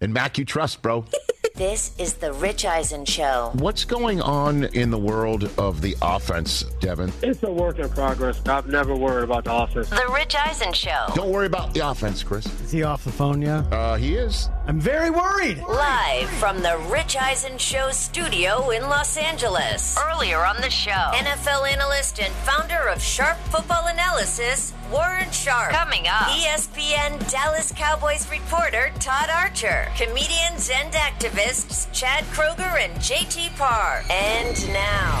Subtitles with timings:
[0.00, 1.04] And Mac, you trust, bro.
[1.58, 3.50] This is the Rich Eisen Show.
[3.54, 7.12] What's going on in the world of the offense, Devin?
[7.20, 8.40] It's a work in progress.
[8.46, 9.90] I've never worried about the offense.
[9.90, 11.06] The Rich Eisen Show.
[11.16, 12.46] Don't worry about the offense, Chris.
[12.60, 13.72] Is he off the phone yet?
[13.72, 14.48] Uh, he is.
[14.68, 15.58] I'm very worried.
[15.68, 19.98] Live from the Rich Eisen Show studio in Los Angeles.
[19.98, 25.72] Earlier on the show, NFL analyst and founder of Sharp Football Analysis, Warren Sharp.
[25.72, 33.56] Coming up, ESPN Dallas Cowboys reporter Todd Archer, comedians and activists Chad Kroger and JT
[33.56, 34.04] Parr.
[34.10, 35.18] And now,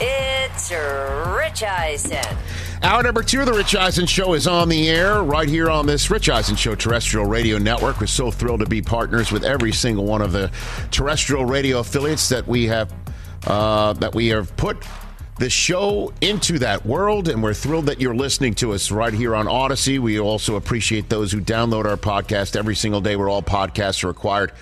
[0.00, 0.70] it's
[1.36, 2.36] Rich Eisen.
[2.84, 5.86] Hour number two of the Rich Eisen Show is on the air right here on
[5.86, 8.00] this Rich Eisen Show terrestrial radio network.
[8.00, 10.52] We're so thrilled to be partners with every single one of the
[10.92, 12.94] terrestrial radio affiliates that we have
[13.48, 14.76] uh, that we have put
[15.40, 19.34] the show into that world, and we're thrilled that you're listening to us right here
[19.34, 19.98] on Odyssey.
[19.98, 23.16] We also appreciate those who download our podcast every single day.
[23.16, 24.52] Where all podcasts are required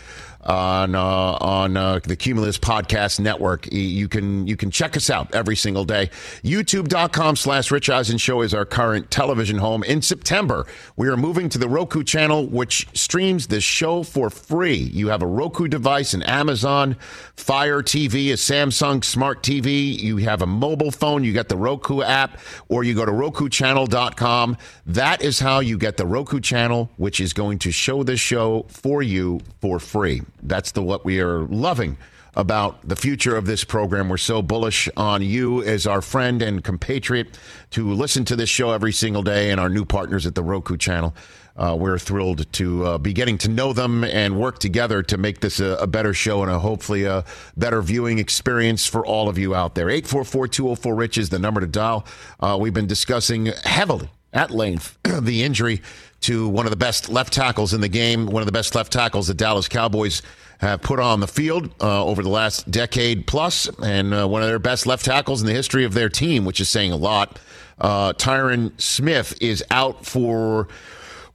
[0.45, 3.73] on uh, on uh, the Cumulus Podcast Network.
[3.73, 6.11] You can you can check us out every single day.
[6.43, 9.85] YouTube.com slash Rich Eisen Show is our current television home.
[9.85, 14.75] In September, we are moving to the Roku channel, which streams this show for free.
[14.75, 16.97] You have a Roku device, an Amazon
[17.37, 19.97] Fire TV, a Samsung Smart TV.
[19.99, 21.25] You have a mobile phone.
[21.25, 24.57] You get the Roku app, or you go to RokuChannel.com.
[24.87, 28.67] That is how you get the Roku channel, which is going to show this show
[28.69, 30.23] for you for free.
[30.43, 31.97] That's the what we are loving
[32.35, 34.09] about the future of this program.
[34.09, 37.39] We're so bullish on you as our friend and compatriot
[37.71, 40.77] to listen to this show every single day and our new partners at the Roku
[40.77, 41.15] channel.
[41.55, 45.41] Uh, we're thrilled to uh, be getting to know them and work together to make
[45.41, 47.25] this a, a better show and a hopefully a
[47.59, 49.87] better viewing experience for all of you out there.
[49.89, 52.07] 844-204-RICH is the number to dial.
[52.41, 55.83] Uh, we've been discussing heavily at length the injury
[56.23, 58.93] to one of the best left tackles in the game, one of the best left
[58.93, 60.23] tackles the Dallas Cowboys
[60.59, 64.49] have put on the field uh, over the last decade plus, and uh, one of
[64.49, 67.39] their best left tackles in the history of their team, which is saying a lot.
[67.81, 70.69] Uh, Tyron Smith is out for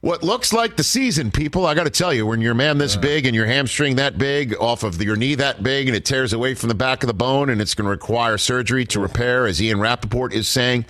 [0.00, 1.66] what looks like the season, people.
[1.66, 4.54] I got to tell you, when you're man this big and your hamstring that big,
[4.58, 7.14] off of your knee that big, and it tears away from the back of the
[7.14, 10.86] bone, and it's going to require surgery to repair, as Ian Rapoport is saying.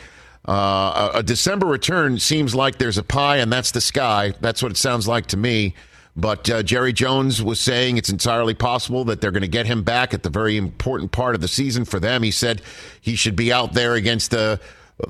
[0.49, 4.33] Uh, a, December return seems like there's a pie, and that's the sky.
[4.41, 5.75] That's what it sounds like to me.
[6.17, 9.83] But uh, Jerry Jones was saying it's entirely possible that they're going to get him
[9.83, 12.23] back at the very important part of the season for them.
[12.23, 12.63] He said
[13.01, 14.59] he should be out there against the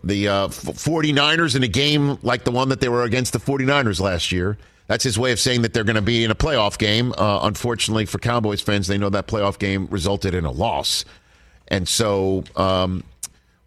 [0.05, 4.01] the uh, 49ers in a game like the one that they were against the 49ers
[4.01, 4.59] last year.
[4.87, 7.15] That's his way of saying that they're going to be in a playoff game.
[7.17, 11.07] Uh, unfortunately for Cowboys fans, they know that playoff game resulted in a loss.
[11.69, 13.05] And so um,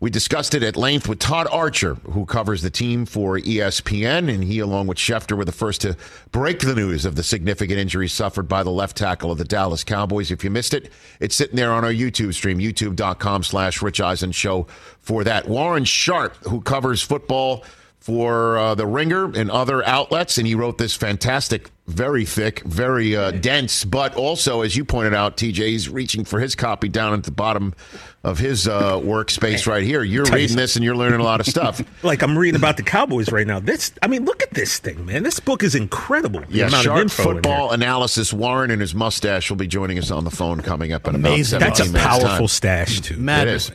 [0.01, 4.44] we discussed it at length with Todd Archer, who covers the team for ESPN, and
[4.44, 5.95] he, along with Schefter, were the first to
[6.31, 9.84] break the news of the significant injury suffered by the left tackle of the Dallas
[9.84, 10.31] Cowboys.
[10.31, 14.31] If you missed it, it's sitting there on our YouTube stream, youtube.com slash Rich Eisen
[14.31, 14.66] Show
[15.01, 15.47] for that.
[15.47, 17.63] Warren Sharp, who covers football
[18.01, 23.16] for uh, the Ringer and other outlets, and he wrote this fantastic, very thick, very
[23.16, 27.13] uh, dense, but also, as you pointed out, TJ, he's reaching for his copy down
[27.13, 27.75] at the bottom
[28.23, 30.01] of his uh, workspace right here.
[30.03, 31.79] You're Tell reading this and you're learning a lot of stuff.
[32.03, 33.59] Like I'm reading about the Cowboys right now.
[33.59, 35.22] This, I mean, look at this thing, man.
[35.22, 36.40] This book is incredible.
[36.41, 37.75] The Yeah, amount of sharp info football there.
[37.75, 38.34] analysis.
[38.34, 41.57] Warren and his mustache will be joining us on the phone coming up in Amazing.
[41.57, 42.47] about That's a minutes' powerful time.
[42.47, 43.17] stash too.
[43.17, 43.72] Mad It is.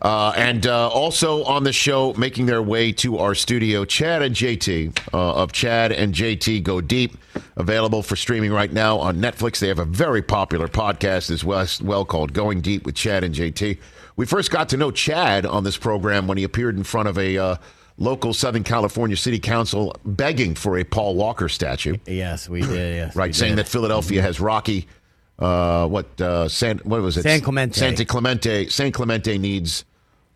[0.00, 4.34] Uh, and uh, also on the show, making their way to our studio, Chad and
[4.34, 7.16] JT uh, of Chad and JT Go Deep,
[7.56, 9.58] available for streaming right now on Netflix.
[9.58, 13.24] They have a very popular podcast as well, as well called Going Deep with Chad
[13.24, 13.78] and JT.
[14.14, 17.18] We first got to know Chad on this program when he appeared in front of
[17.18, 17.56] a uh,
[17.96, 21.96] local Southern California City Council begging for a Paul Walker statue.
[22.06, 22.94] Yes, we did.
[22.94, 23.64] Yes, right, saying did.
[23.64, 24.86] that Philadelphia has Rocky.
[25.38, 26.78] Uh, what uh, San?
[26.78, 27.22] What was it?
[27.22, 27.78] San Clemente.
[27.78, 28.68] Santa Clemente.
[28.68, 29.84] San Clemente needs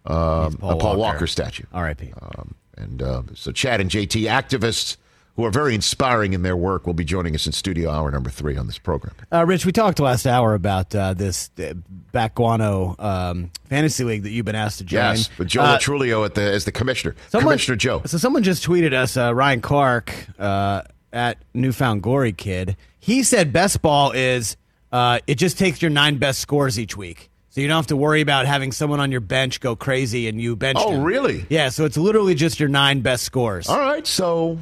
[0.07, 1.27] um, Paul a Paul Walker, Walker.
[1.27, 1.65] statue.
[1.73, 2.13] R.I.P.
[2.21, 4.97] Um, and uh, so Chad and JT, activists
[5.37, 8.29] who are very inspiring in their work, will be joining us in studio hour number
[8.29, 9.15] three on this program.
[9.33, 11.73] Uh, Rich, we talked last hour about uh, this uh,
[12.13, 15.01] back guano um, fantasy league that you've been asked to join.
[15.01, 18.03] Yes, with Joe Uh, Lo Truglio at the as the commissioner, someone- Commissioner Joe.
[18.05, 20.83] So someone just tweeted us, uh, Ryan Clark, uh,
[21.15, 22.77] at Newfound Glory Kid.
[22.99, 24.57] He said best ball is
[24.93, 27.31] uh, it just takes your nine best scores each week.
[27.53, 30.41] So you don't have to worry about having someone on your bench go crazy and
[30.41, 30.79] you bench.
[30.81, 31.45] Oh, really?
[31.51, 31.69] Yeah.
[31.69, 33.69] So it's literally just your nine best scores.
[33.69, 34.59] All right, so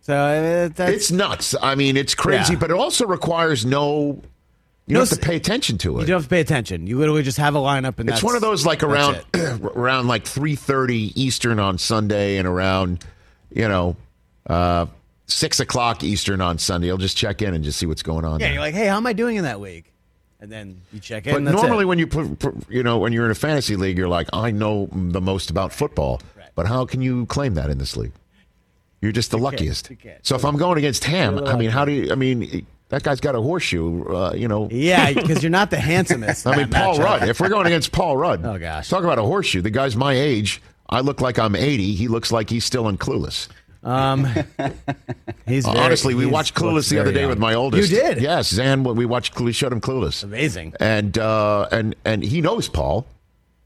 [0.00, 1.54] So uh, it's nuts.
[1.62, 2.58] I mean, it's crazy, Yeah.
[2.58, 4.20] but it also requires no.
[4.88, 6.00] You No don't have to pay attention to it.
[6.02, 6.86] you don't have to pay attention.
[6.88, 10.06] You literally just have a lineup and It's that's, one of those like around around
[10.08, 13.04] like three thirty Eastern on Sunday and around
[13.52, 13.96] you know
[14.48, 14.86] uh,
[15.26, 16.90] six o'clock Eastern on Sunday.
[16.90, 18.38] I'll just check in and just see what's going on.
[18.40, 18.52] Yeah, there.
[18.54, 19.92] you're like, hey, how am I doing in that week?
[20.46, 21.32] And then you check in.
[21.34, 21.86] but normally it.
[21.86, 24.88] when you put, you know when you're in a fantasy league, you're like, I know
[24.92, 26.20] the most about football.
[26.36, 26.46] Right.
[26.54, 28.12] But how can you claim that in this league?
[29.02, 29.90] You're just the luckiest.
[29.90, 30.24] you can't.
[30.24, 32.12] So if I'm going against Hamm, I mean, how do you?
[32.12, 34.04] I mean, that guy's got a horseshoe.
[34.06, 34.68] Uh, you know.
[34.70, 36.46] yeah, because you're not the handsomest.
[36.46, 36.96] I mean, Paul.
[37.00, 37.28] Rudd.
[37.28, 38.88] If we're going against Paul Rudd, Oh, gosh.
[38.88, 39.62] talk about a horseshoe.
[39.62, 40.62] The guy's my age.
[40.88, 41.96] I look like I'm 80.
[41.96, 43.48] He looks like he's still in Clueless.
[43.86, 44.24] Um,
[45.46, 47.88] he's very, Honestly, we he's- watched Clueless the other day with my oldest.
[47.90, 48.20] You did?
[48.20, 48.82] Yes, Zan.
[48.82, 49.38] We watched.
[49.40, 50.24] We showed him Clueless.
[50.24, 50.74] Amazing.
[50.80, 53.06] And uh, and and he knows Paul,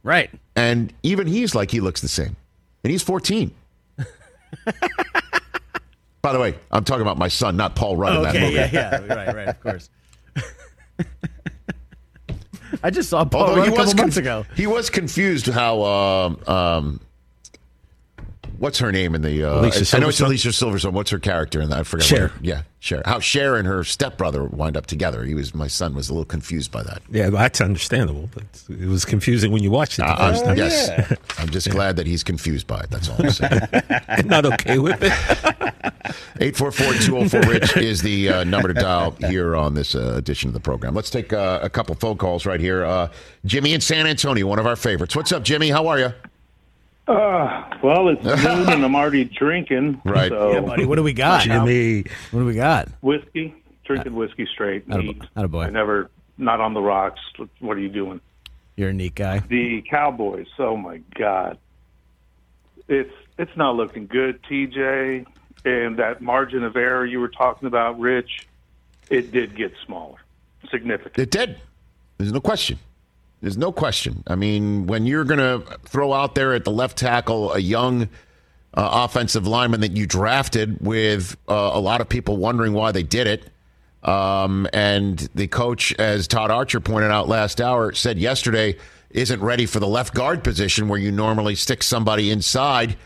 [0.02, 0.30] Right.
[0.54, 2.36] and even he's like he looks the same,
[2.84, 3.50] and he's 14.
[6.22, 8.40] By the way, I'm talking about my son, not Paul Rudd in that Okay.
[8.44, 8.54] movie.
[8.56, 8.70] Yeah.
[8.72, 9.14] Yeah.
[9.14, 9.34] Right.
[9.34, 9.48] Right.
[9.48, 9.88] Of course.
[12.82, 14.44] I just saw Paul Although Rudd a couple months conf- ago.
[14.54, 17.00] he was confused how um, um,
[18.60, 20.20] what's her name in the uh, Alicia I know it's?
[20.20, 20.92] Alicia Silverstone.
[20.92, 21.80] What's her character in that?
[21.80, 22.06] I forgot.
[22.06, 22.28] Cher.
[22.28, 23.02] her- yeah, Cher.
[23.04, 25.24] How Cher and her stepbrother wind up together.
[25.24, 27.02] He was my son was a little confused by that.
[27.10, 30.46] Yeah, that's understandable, but it was confusing when you watched it the Uh, first I'm,
[30.48, 30.56] time.
[30.58, 32.90] yes, I'm just glad that he's confused by it.
[32.90, 33.60] That's all I'm saying.
[34.26, 35.12] Not okay with it.
[36.40, 40.94] 844-204-RICH is the uh, number to dial here on this uh, edition of the program.
[40.94, 42.84] Let's take uh, a couple phone calls right here.
[42.84, 43.08] Uh,
[43.44, 45.14] Jimmy in San Antonio, one of our favorites.
[45.14, 45.68] What's up, Jimmy?
[45.70, 46.12] How are you?
[47.10, 50.00] Uh, well, it's noon and I'm already drinking.
[50.04, 50.30] Right.
[50.30, 50.84] So Yeah, buddy.
[50.84, 51.42] What do we got?
[51.42, 52.04] Jimmy.
[52.30, 52.88] What do we got?
[53.00, 53.54] whiskey,
[53.84, 54.86] drinking whiskey straight.
[54.86, 55.04] Not
[55.36, 55.62] a boy.
[55.62, 56.08] I never,
[56.38, 57.20] not on the rocks.
[57.58, 58.20] What are you doing?
[58.76, 59.40] You're a neat guy.
[59.40, 60.46] The Cowboys.
[60.58, 61.58] Oh my God,
[62.88, 65.26] it's it's not looking good, TJ.
[65.64, 68.46] And that margin of error you were talking about, Rich,
[69.10, 70.16] it did get smaller,
[70.70, 71.18] significant.
[71.18, 71.60] It did.
[72.16, 72.78] There's no question.
[73.40, 74.22] There's no question.
[74.26, 78.02] I mean, when you're going to throw out there at the left tackle a young
[78.74, 83.02] uh, offensive lineman that you drafted with uh, a lot of people wondering why they
[83.02, 83.50] did it,
[84.02, 88.76] um, and the coach, as Todd Archer pointed out last hour, said yesterday,
[89.10, 92.96] isn't ready for the left guard position where you normally stick somebody inside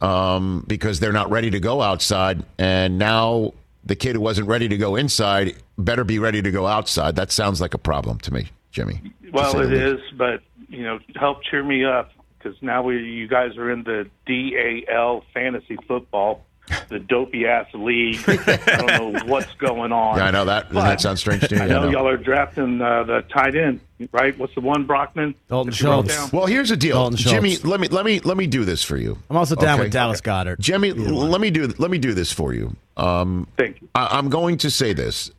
[0.00, 2.44] um, because they're not ready to go outside.
[2.58, 6.66] And now the kid who wasn't ready to go inside better be ready to go
[6.66, 7.16] outside.
[7.16, 9.00] That sounds like a problem to me, Jimmy.
[9.32, 10.04] Well, say it the least.
[10.04, 13.82] is, but you know, help cheer me up because now we, you guys are in
[13.84, 16.44] the DAL fantasy football,
[16.90, 18.18] the dopey ass league.
[18.28, 20.18] I don't know what's going on.
[20.18, 20.68] Yeah, I know that.
[20.72, 21.60] Doesn't that sound strange to you?
[21.62, 21.90] I I know know.
[21.90, 23.80] y'all are drafting uh, the tight end,
[24.12, 24.36] right?
[24.38, 25.34] What's the one, Brockman?
[25.48, 26.32] Dalton that you wrote Schultz.
[26.34, 27.32] Well, here's the deal, Dalton Schultz.
[27.34, 27.56] Jimmy.
[27.58, 29.16] Let me let me let me do this for you.
[29.30, 29.84] I'm also down Okay.
[29.84, 30.58] with Dallas Goedert.
[30.60, 32.76] Jimmy, let me do let me do this for you.
[32.98, 33.88] Um, Thank you.
[33.94, 35.30] I, I'm going to say this.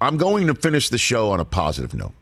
[0.00, 2.12] I'm going to finish the show on a positive note.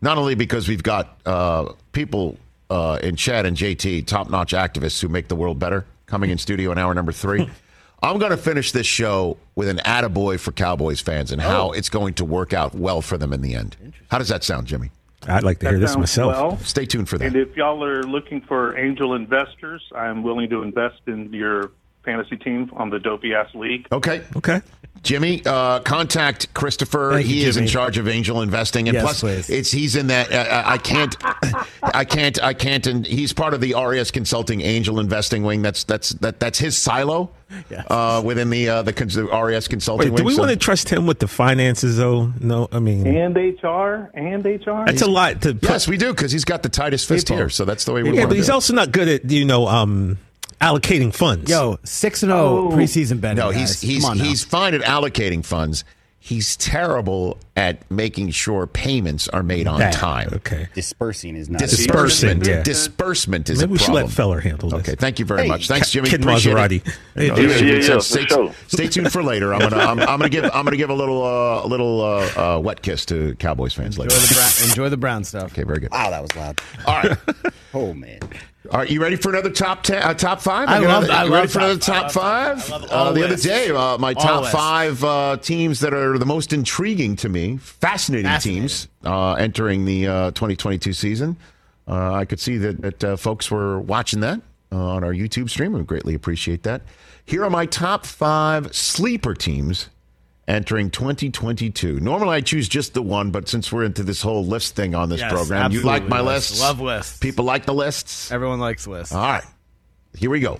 [0.00, 2.38] Not only because we've got uh, people
[2.70, 6.38] uh, in Chad and JT, top notch activists who make the world better, coming in
[6.38, 7.48] studio in hour number three.
[8.02, 11.88] I'm going to finish this show with an attaboy for Cowboys fans and how it's
[11.88, 13.76] going to work out well for them in the end.
[14.08, 14.90] How does that sound, Jimmy?
[15.26, 16.32] I'd like to That hear this myself.
[16.32, 16.58] Well.
[16.58, 17.26] Stay tuned for that.
[17.26, 21.72] And if y'all are looking for angel investors, I'm willing to invest in your
[22.08, 23.86] fantasy team on the dopey ass league.
[23.92, 24.22] Okay.
[24.36, 24.62] Okay.
[25.02, 27.12] Jimmy, uh, contact Christopher.
[27.12, 29.48] Thank you, he is in charge of angel investing, and Yes, plus, please.
[29.48, 30.32] it's he's in that.
[30.32, 31.16] Uh, I can't,
[31.82, 35.62] I can't, I can't, and he's part of the RES Consulting Angel Investing wing.
[35.62, 37.30] That's that's that that's his silo
[37.70, 37.86] Yes.
[37.88, 40.88] uh, within the uh, the cons- RES Consulting Wait, do we So- want to trust
[40.88, 42.32] him with the finances, though?
[42.40, 44.84] No, I mean, And HR, and HR.
[44.84, 45.62] that's a lot to put.
[45.70, 47.36] yes, we do because he's got the tightest fist People.
[47.36, 47.50] here.
[47.50, 48.54] So that's the way we yeah, want but to he's do it.
[48.54, 50.18] also not good at, you know, um,
[50.60, 51.50] allocating funds.
[51.50, 52.70] Yo, six and zero Oh.
[52.70, 53.38] preseason betting.
[53.38, 53.80] No, guys.
[53.80, 54.24] he's he's Come on now.
[54.24, 55.84] he's fine at allocating funds.
[56.20, 60.28] He's terrible at making sure payments are made on That- time.
[60.34, 60.68] Okay.
[60.74, 61.60] Dispersing is not.
[61.60, 62.62] Dispersing, yeah.
[62.62, 64.04] Disbursement is Maybe a we should problem.
[64.06, 64.80] let Feller handle this.
[64.80, 65.68] Okay, thank you very Hey, much.
[65.68, 66.10] Thanks, Jimmy.
[66.10, 66.86] Kid Appreciate Maserati.
[66.86, 66.98] it.
[67.14, 67.38] Hey, dude.
[67.50, 68.52] yeah, yeah, yeah, yeah, stay, sure.
[68.66, 69.54] stay tuned for later.
[69.54, 72.56] I'm gonna I'm, I'm gonna give I'm gonna give a little uh, a little uh,
[72.56, 74.26] uh, wet kiss to Cowboys fans enjoy later.
[74.26, 75.52] the brown, enjoy the brown stuff.
[75.52, 75.90] Okay, very good.
[75.92, 76.60] Wow, that was loud.
[76.84, 77.16] All right,
[77.72, 78.18] Oh man.
[78.70, 78.90] All right.
[78.90, 80.68] You ready for another top ten, uh, top five?
[80.68, 82.66] I love- ready- I you love ready for top- another top five?
[82.66, 85.94] top- I love all uh, the other day, uh, my top five uh, teams that
[85.94, 88.62] are the most intriguing to me, fascinating, Fascinating.
[88.62, 91.36] teams uh, entering the uh, 2022 season.
[91.86, 94.40] Uh, I could see that, that uh, folks were watching that.
[94.70, 95.72] uh, on our YouTube stream.
[95.72, 96.82] We greatly appreciate that.
[97.24, 99.88] Here are my top five sleeper teams
[100.48, 102.00] entering 2022.
[102.00, 105.08] Normally, I choose just the one, but since we're into this whole list thing on
[105.10, 106.34] this Yes, program, you like my absolutely.
[106.34, 106.60] lists?
[106.60, 107.18] Love lists.
[107.18, 108.32] People like the lists?
[108.32, 109.14] Everyone likes lists.
[109.14, 109.44] All right.
[110.16, 110.58] Here we go.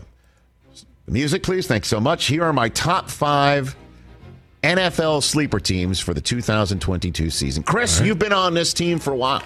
[1.08, 1.66] Music, please.
[1.66, 2.26] Thanks so much.
[2.26, 3.74] Here are my top five
[4.62, 7.62] NFL sleeper teams for the 2022 season.
[7.62, 9.42] Chris, you've been on this team for a while.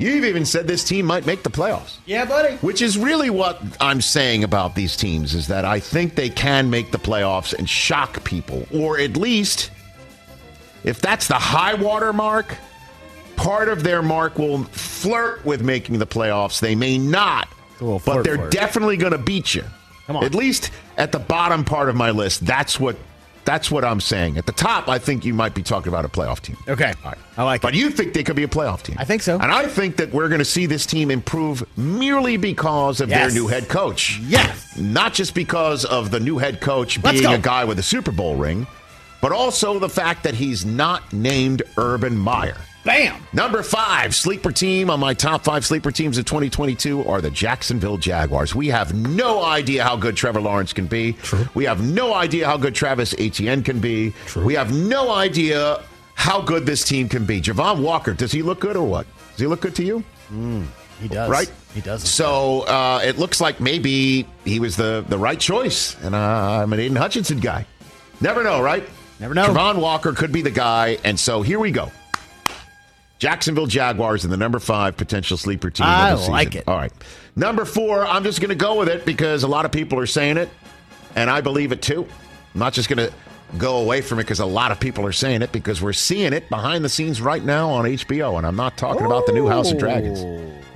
[0.00, 1.98] You've even said this team might make the playoffs.
[2.06, 2.56] yeah, buddy.
[2.56, 6.70] Which is really what I'm saying about these teams is that I think they can
[6.70, 9.70] make the playoffs and shock people, or at least,
[10.84, 12.56] if that's the high water mark,
[13.36, 16.60] part of their mark will flirt with making the playoffs.
[16.60, 18.50] They may not, but they're flirt.
[18.50, 19.64] definitely going to beat you.
[20.06, 20.24] Come on.
[20.24, 22.96] At least at the bottom part of my list, that's what
[23.50, 24.38] that's what I'm saying.
[24.38, 26.56] At the top, I think you might be talking about a playoff team.
[26.68, 26.94] Okay.
[27.04, 27.18] Right.
[27.36, 27.78] I like But it.
[27.78, 28.94] you think they could be a playoff team?
[28.96, 29.38] I think so.
[29.40, 33.32] And I think that we're going to see this team improve merely because of Yes.
[33.32, 34.20] their new head coach.
[34.20, 34.76] Yes.
[34.78, 37.36] Not just because of the new head coach Let's being go.
[37.36, 38.68] a guy with a Super Bowl ring,
[39.20, 42.56] but also the fact that he's not named Urban Meyer.
[42.84, 43.22] Bam.
[43.34, 47.98] Number five, sleeper team on my top five sleeper teams of 2022 are the Jacksonville
[47.98, 48.54] Jaguars.
[48.54, 51.12] We have no idea how good Trevor Lawrence can be.
[51.14, 51.46] True.
[51.52, 54.14] We have no idea how good Travis Etienne can be.
[54.24, 54.44] True.
[54.46, 55.82] We have no idea
[56.14, 57.42] how good this team can be.
[57.42, 59.06] Travon Walker, does he look good or what?
[59.32, 60.02] Does he look good to you?
[61.00, 61.28] He does.
[61.28, 61.52] Right?
[61.74, 62.08] He does.
[62.08, 65.96] So uh, it looks like maybe he was the, the right choice.
[66.02, 66.18] And uh,
[66.62, 67.66] I'm an Aidan Hutchinson guy.
[68.22, 68.88] Never know, right?
[69.18, 69.48] Never know.
[69.48, 70.98] Travon Walker could be the guy.
[71.04, 71.90] And so here we go.
[73.20, 75.86] Jacksonville Jaguars and the number five potential sleeper team.
[75.86, 76.32] I of the season.
[76.32, 76.64] like it.
[76.66, 76.92] All right.
[77.36, 80.06] Number four, I'm just going to go with it because a lot of people are
[80.06, 80.48] saying it,
[81.14, 82.06] and I believe it too.
[82.54, 83.14] I'm not just going to
[83.58, 86.32] go away from it because a lot of people are saying it because we're seeing
[86.32, 88.38] it behind the scenes right now on HBO.
[88.38, 90.20] And I'm not talking about the new House of Dragons,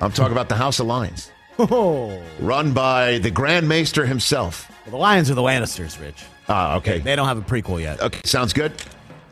[0.00, 2.20] I'm talking about the House of Lions, Oh.
[2.40, 4.70] run by the Grand Maester himself.
[4.84, 6.24] Well, the Lions are the Lannisters, Rich.
[6.48, 6.98] Ah, okay.
[6.98, 8.02] They don't have a prequel yet.
[8.02, 8.72] Okay, sounds good.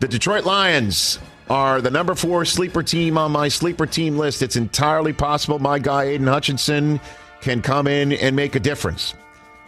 [0.00, 1.19] The Detroit Lions
[1.50, 4.42] are the number four sleeper team on my sleeper team list.
[4.42, 7.00] It's entirely possible my guy Aidan Hutchinson
[7.40, 9.14] can come in and make a difference.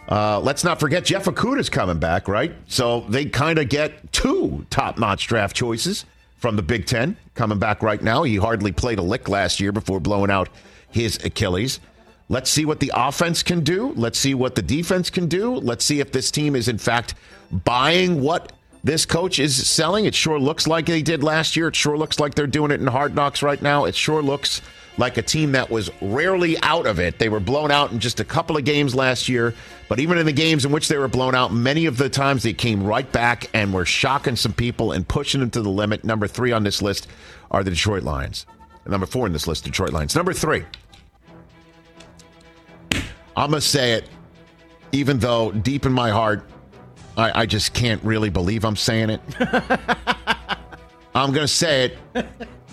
[0.07, 2.53] Uh, let's not forget Jeff Okudah's coming back, right?
[2.67, 6.05] So they kind of get two top-notch draft choices
[6.37, 8.23] from the Big Ten coming back right now.
[8.23, 10.49] He hardly played a lick last year before blowing out
[10.91, 11.79] his Achilles.
[12.29, 13.93] Let's see what the offense can do.
[13.95, 15.55] Let's see what the defense can do.
[15.55, 17.15] Let's see if this team is in fact
[17.51, 18.51] buying what
[18.85, 20.05] this coach is selling.
[20.05, 21.69] It sure looks like they did last year.
[21.69, 23.85] It sure looks like they're doing it in hard knocks right now.
[23.85, 24.61] It sure looks
[24.99, 27.17] like a team that was rarely out of it.
[27.17, 29.55] They were blown out in just a couple of games last year,
[29.89, 32.43] but even in the games in which they were blown out, many of the times
[32.43, 36.03] they came right back and were shocking some people and pushing them to the limit.
[36.03, 37.07] Number three on this list
[37.49, 38.45] are the Detroit Lions.
[38.85, 40.15] Number four in this list, Detroit Lions.
[40.15, 40.63] Number three.
[43.35, 44.09] I'm going to say it,
[44.91, 46.47] even though deep in my heart,
[47.17, 49.21] I, I just can't really believe I'm saying it.
[51.15, 52.27] I'm going to say it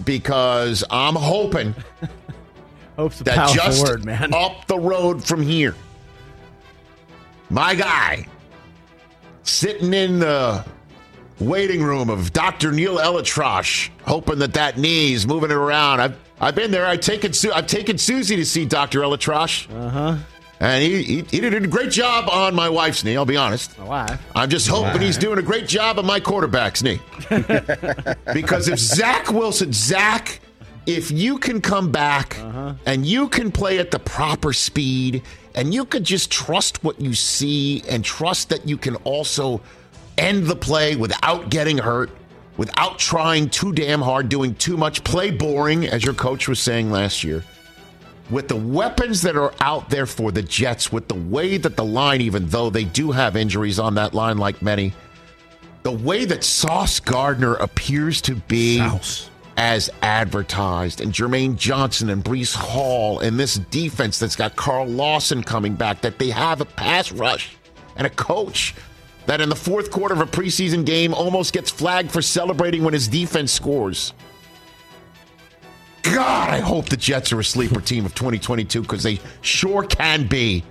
[0.04, 1.74] because I'm hoping
[2.96, 4.34] Hope's a that just word, man.
[4.34, 5.76] up the road from here,
[7.50, 8.26] my guy
[9.44, 10.64] sitting in the
[11.38, 12.72] waiting room of Dr.
[12.72, 16.00] Neal ElAttrache, hoping that that knee's moving it around.
[16.00, 16.86] I've I've been there.
[16.86, 19.00] I've taken Su- I've taken Susie to see Dr.
[19.00, 19.72] Elatrosh.
[19.72, 20.16] Uh huh.
[20.62, 20.70] Uh-huh.
[20.70, 23.16] And he, he he did a great job on my wife's knee.
[23.16, 23.76] I'll be honest.
[23.78, 24.22] My wife.
[24.36, 27.00] I'm just hoping he's doing a great job on my quarterback's knee.
[28.32, 30.40] because if Zach Wilson, Zach,
[30.86, 32.38] if you can come back
[32.86, 35.22] and you can play at the proper speed
[35.56, 39.60] and you could just trust what you see and trust that you can also
[40.16, 42.10] end the play without getting hurt,
[42.56, 46.90] without trying too damn hard, doing too much, play boring, as your coach was saying
[46.92, 47.44] last year
[48.32, 51.84] with the weapons that are out there for the Jets, with the way that the
[51.84, 54.94] line, even though they do have injuries on that line like many,
[55.82, 59.30] the way that Sauce Gardner appears to be Sauce.
[59.58, 65.42] as advertised, and Jermaine Johnson and Breece Hall, and this defense that's got Carl Lawson
[65.42, 67.56] coming back, that they have a pass rush
[67.96, 68.74] and a coach
[69.26, 72.94] that in the fourth quarter of a preseason game almost gets flagged for celebrating when
[72.94, 74.14] his defense scores.
[76.02, 80.26] God, I hope the Jets are a sleeper team of 2022 because they sure can
[80.26, 80.64] be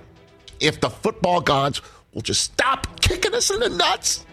[0.60, 1.80] if the football gods
[2.12, 4.26] will just stop kicking us in the nuts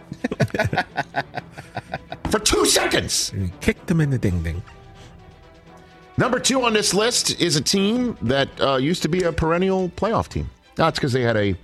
[2.30, 3.34] for two seconds.
[3.62, 4.62] Kick them in the ding ding.
[6.18, 9.88] Number two on this list is a team that uh, used to be a perennial
[9.90, 10.50] playoff team.
[10.76, 11.56] That's because they had a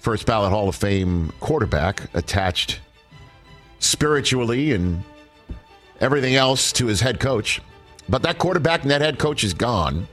[0.00, 2.80] first ballot Hall of Fame quarterback attached
[3.78, 5.04] spiritually and
[6.00, 7.60] everything else to his head coach.
[8.08, 10.08] But that quarterback and that head coach is gone.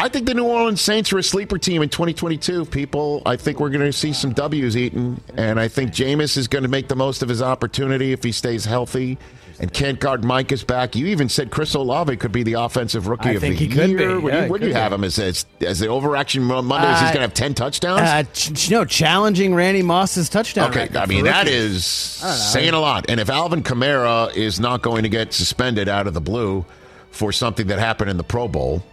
[0.00, 2.66] I think the New Orleans Saints are a sleeper team in 2022.
[2.66, 6.46] People, I think we're going to see some W's eaten, and I think Jameis is
[6.46, 9.18] going to make the most of his opportunity if he stays healthy.
[9.60, 10.94] And Kent Guard Mike is back.
[10.94, 13.90] You even said Chris Olave could be the offensive rookie I of the he could
[13.90, 13.98] year.
[13.98, 14.14] be.
[14.18, 14.94] What do Yeah, you, do you have be.
[14.94, 15.18] him as?
[15.18, 18.02] As, as the overaction Mondays, he's Uh, going to have 10 touchdowns?
[18.02, 20.70] Uh, ch- no, challenging Randy Moss's touchdown.
[20.70, 23.06] Okay, I mean that is saying a lot.
[23.10, 26.64] And if Alvin Kamara is not going to get suspended out of the blue
[27.10, 28.84] for something that happened in the Pro Bowl,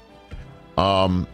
[0.77, 1.27] um,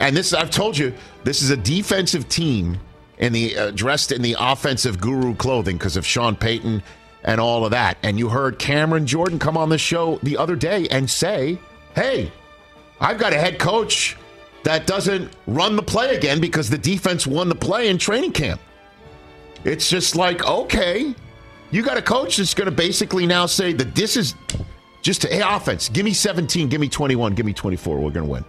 [0.00, 0.92] and this I've told you,
[1.24, 2.78] this is a defensive team
[3.18, 6.82] in the uh, dressed in the offensive guru clothing because of Sean Payton
[7.22, 7.96] and all of that.
[8.02, 11.58] And you heard Cameron Jordan come on the show the other day and say,
[11.94, 12.30] "Hey,
[13.00, 14.16] I've got a head coach."
[14.64, 18.62] That doesn't run the play again because the defense won the play in training camp.
[19.62, 21.14] It's just like, okay,
[21.70, 24.34] you got a coach that's going to basically now say that this is
[25.04, 25.90] just to, hey, offense.
[25.90, 27.98] Give me 17, give me 21, give me 24.
[27.98, 28.44] We're going to win.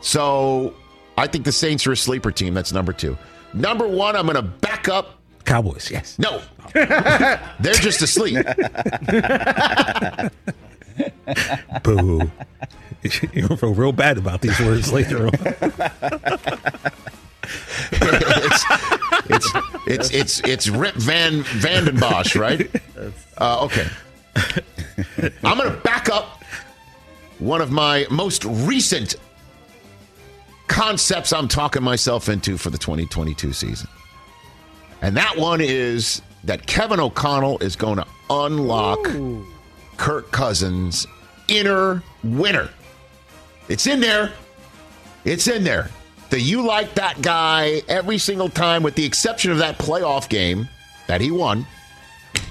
[0.00, 0.74] So
[1.18, 2.54] I think the Saints are a sleeper team.
[2.54, 3.18] That's number two.
[3.52, 5.20] Number one, I'm going to back up.
[5.44, 6.18] Cowboys, yes.
[6.18, 6.40] No,
[6.72, 8.44] they're just asleep.
[11.84, 12.30] Boo.
[13.32, 15.32] You're gonna feel real bad about these words later on.
[17.92, 18.64] it's,
[19.28, 19.52] it's
[19.86, 22.68] it's it's it's Rip Van Vandenbosch, right?
[23.38, 23.86] Uh, okay.
[25.44, 26.42] I'm going to back up
[27.38, 29.16] one of my most recent
[30.68, 33.88] concepts I'm talking myself into for the 2022 season.
[35.02, 38.98] And that one is that Kevin O'Connell is going to unlock
[39.96, 41.06] Kirk Cousins'
[41.48, 42.70] inner winner.
[43.68, 44.32] It's in there.
[45.24, 45.90] It's in there.
[46.30, 50.68] That you like that guy every single time, with the exception of that playoff game
[51.06, 51.66] that he won.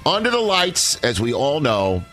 [0.06, 2.04] Under the lights, as we all know,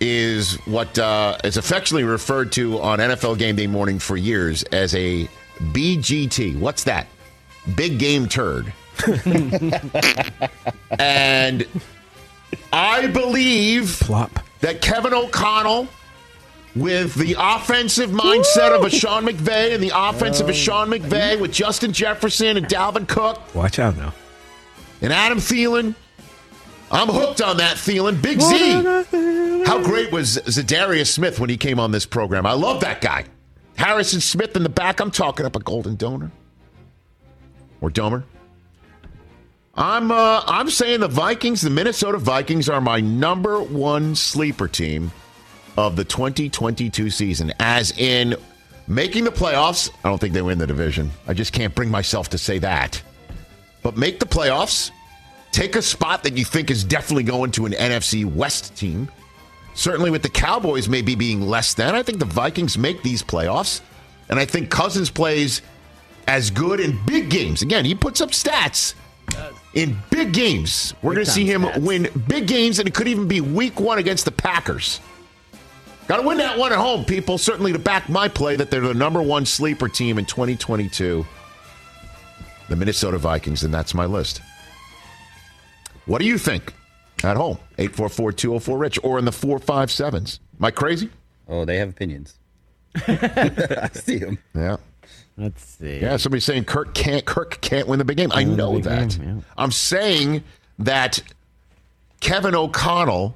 [0.00, 4.94] is what uh, is affectionately referred to on NFL Game Day morning for years as
[4.94, 6.58] a BGT.
[6.58, 7.06] What's that?
[7.76, 8.72] Big game turd.
[10.98, 11.66] and
[12.72, 14.40] I believe Plop.
[14.60, 15.88] that Kevin O'Connell,
[16.74, 21.38] with the offensive mindset of a Sean McVay and the offense of a Sean McVay
[21.38, 24.14] with Justin Jefferson and Dalvin Cook Watch out now.
[25.02, 25.94] and Adam Thielen.
[26.92, 28.20] I'm hooked on that Thielen.
[28.20, 29.64] Big Z.
[29.64, 32.44] How great was Za'Darius Smith when he came on this program?
[32.44, 33.24] I love that guy.
[33.76, 35.00] Harrison Smith in the back.
[35.00, 36.30] I'm talking up a golden donor
[37.80, 38.24] or domer.
[39.74, 45.10] I'm uh, I'm saying the Vikings, the Minnesota Vikings, are my number one sleeper team
[45.78, 47.54] of the 2022 season.
[47.58, 48.36] As in
[48.86, 49.90] making the playoffs.
[50.04, 51.10] I don't think they win the division.
[51.26, 53.00] I just can't bring myself to say that.
[53.82, 54.90] But make the playoffs.
[55.52, 59.08] Take a spot that you think is definitely going to an NFC West team.
[59.74, 61.94] Certainly with the Cowboys maybe being less than.
[61.94, 63.80] I think the Vikings make these playoffs.
[64.28, 65.62] And I think Cousins plays
[66.26, 67.62] as good in big games.
[67.62, 68.94] Again, he puts up stats
[69.74, 70.94] in big games.
[71.02, 71.82] We're going to see him stats.
[71.82, 75.00] win big games, and it could even be week one against the Packers.
[76.08, 77.38] Got to win that one at home, people.
[77.38, 81.24] Certainly to back my play that they're the number one sleeper team in 2022.
[82.68, 84.40] The Minnesota Vikings, and that's my list.
[86.06, 86.72] What do you think
[87.24, 87.58] at home?
[87.78, 90.38] 844 204 Rich or in the 457s.
[90.58, 91.10] Am I crazy?
[91.48, 92.34] Oh, they have opinions.
[92.96, 94.38] I see them.
[94.54, 94.76] Yeah.
[95.38, 95.98] Let's see.
[96.00, 98.30] Yeah, somebody's saying Kirk can't Kirk can't win the big game.
[98.32, 99.10] I Win the know that.
[99.18, 99.40] game, yeah.
[99.56, 100.44] I'm saying
[100.80, 101.22] that
[102.20, 103.34] Kevin O'Connell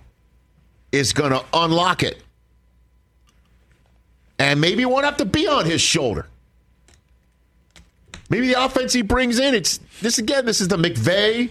[0.92, 2.22] is going to unlock it.
[4.38, 6.26] And maybe it won't have to be on his shoulder.
[8.28, 11.50] Maybe the offense he brings in, it's this again, this is the McVay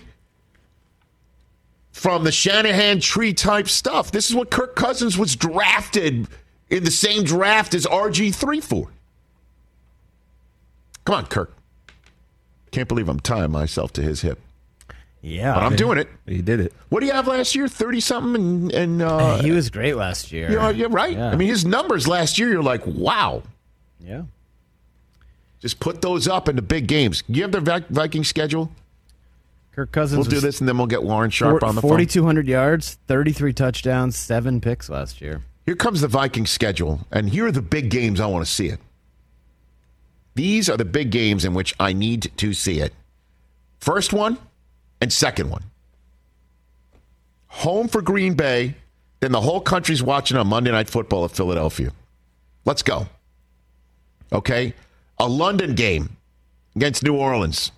[1.96, 4.12] from the Shanahan tree type stuff.
[4.12, 6.28] This is what Kirk Cousins was drafted
[6.70, 8.90] in the same draft as RG3 for.
[11.06, 11.56] Come on, Kirk.
[12.72, 14.40] Can't believe I'm tying myself to his hip.
[15.22, 15.54] Yeah.
[15.54, 16.10] But I'm doing it.
[16.26, 16.74] He did it.
[16.90, 17.70] What do you have last year?
[17.70, 18.36] 30 something?
[18.36, 20.52] And, and uh, he was great last year.
[20.52, 21.16] you know, right.
[21.16, 21.30] Yeah.
[21.30, 23.42] I mean, his numbers last year, you're like, wow.
[24.02, 24.24] yeah.
[25.62, 27.24] Just put those up in the big games.
[27.30, 28.70] You have the Vi- Viking schedule?
[29.76, 31.90] Kirk Cousins We'll do this and then we'll get Warren Sharp on the phone.
[31.90, 35.42] 4,200 yards, 33 touchdowns, seven picks last year.
[35.66, 38.68] Here comes the Viking schedule, and here are the big games I want to see
[38.68, 38.80] it.
[40.36, 42.94] These are the big games in which I need to see it.
[43.80, 44.38] First one
[45.02, 45.64] and second one.
[47.48, 48.76] Home for Green Bay,
[49.20, 51.92] then the whole country's watching on Monday Night Football at Philadelphia.
[52.64, 53.08] Let's go.
[54.32, 54.74] Okay?
[55.18, 56.16] A London game
[56.78, 57.74] against New Orleans.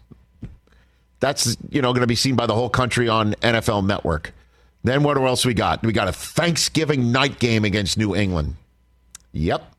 [1.19, 4.33] That's you know going to be seen by the whole country on NFL Network.
[4.83, 5.83] Then what else we got?
[5.83, 8.55] We got a Thanksgiving night game against New England.
[9.33, 9.73] Yep.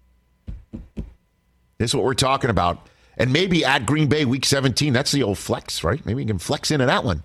[1.79, 2.89] This is what we're talking about.
[3.17, 6.05] And maybe at Green Bay week 17, that's the old flex, right?
[6.05, 7.23] Maybe you can flex into that one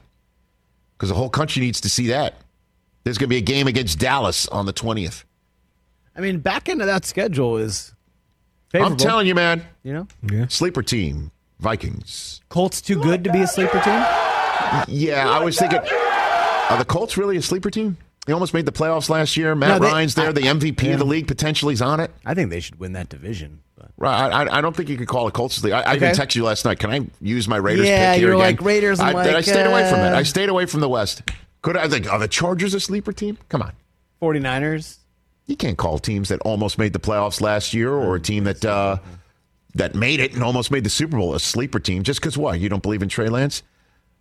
[0.97, 2.35] because the whole country needs to see that.
[3.03, 5.23] There's going to be a game against Dallas on the 20th.
[6.15, 7.93] I mean, back into that schedule is
[8.69, 8.93] favorable.
[8.93, 9.63] I'm telling you, man.
[9.83, 10.47] You know, Yeah.
[10.47, 11.31] Sleeper team,
[11.63, 12.41] Vikings.
[12.49, 14.03] Colts too good to be a sleeper team.
[14.87, 17.97] Yeah, I was thinking, are the Colts really a sleeper team?
[18.25, 19.55] They almost made the playoffs last year.
[19.55, 22.11] Matt No, they- Ryan's there, I- the MVP of the league, potentially is on it.
[22.25, 23.59] I think they should win that division.
[23.77, 23.91] But.
[23.97, 25.73] Right, I, I don't think you could call it Colts league.
[25.73, 26.21] I, I even Okay.
[26.21, 26.79] texted you last night.
[26.79, 28.55] Can I use my Raiders Yeah, pick here you're again?
[28.57, 30.13] like, Raiders, I, I like, stayed away from it.
[30.13, 31.23] uh, I stayed away from the West.
[31.61, 32.11] Could I think?
[32.11, 33.37] Are the Chargers a sleeper team?
[33.49, 33.73] Come on.
[34.21, 34.97] 49ers.
[35.47, 38.63] You can't call teams that almost made the playoffs last year or a team that
[38.63, 38.97] uh,
[39.75, 42.59] that made it and almost made the Super Bowl a sleeper team just because what?
[42.59, 43.63] You don't believe in Trey Lance?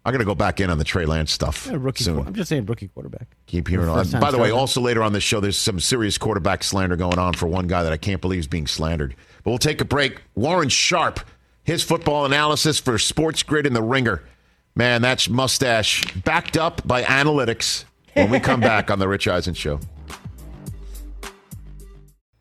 [0.05, 2.03] I'm going to go back in on the Trey Lance stuff Yeah, rookie.
[2.03, 2.17] soon.
[2.21, 3.29] qu- I'm just saying rookie quarterback.
[3.47, 4.11] Keep hearing on.
[4.19, 7.35] By the way, also later on this show, there's some serious quarterback slander going on
[7.35, 9.15] for one guy that I can't believe is being slandered.
[9.45, 10.21] But we'll take a break.
[10.35, 11.21] Warren Sharp,
[11.63, 14.25] his football analysis for Sports Grid and the Ringer.
[14.75, 17.85] Man, that's mustache backed up by analytics.
[18.15, 19.79] When we come back on the Rich Eisen Show.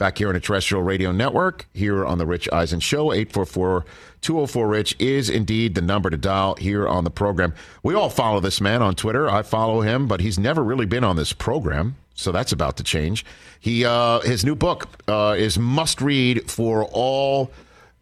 [0.00, 3.84] Back here on a terrestrial radio network, here on the Rich Eisen Show, 844
[4.22, 7.52] 204 Rich is indeed the number to dial here on the program.
[7.82, 9.28] We all follow this man on Twitter.
[9.28, 12.82] I follow him, but he's never really been on this program, so that's about to
[12.82, 13.26] change.
[13.60, 17.50] He uh, His new book uh, is must read for all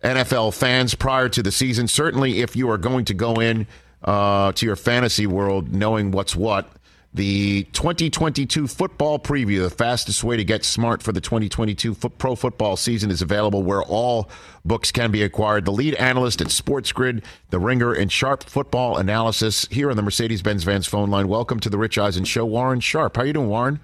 [0.04, 1.88] NFL fans prior to the season.
[1.88, 3.66] Certainly, if you are going to go in
[4.04, 6.70] uh, to your fantasy world knowing what's what.
[7.18, 12.36] The 2022 football preview, the fastest way to get smart for the 2022 fo- pro
[12.36, 14.30] football season, is available where all
[14.64, 15.64] books can be acquired.
[15.64, 20.02] The lead analyst at Sports Grid, The Ringer, and Sharp Football Analysis here on the
[20.04, 21.26] Mercedes Benz Vans phone line.
[21.26, 23.16] Welcome to the Rich Eisen Show, Warren Sharp.
[23.16, 23.80] How you doing, Warren?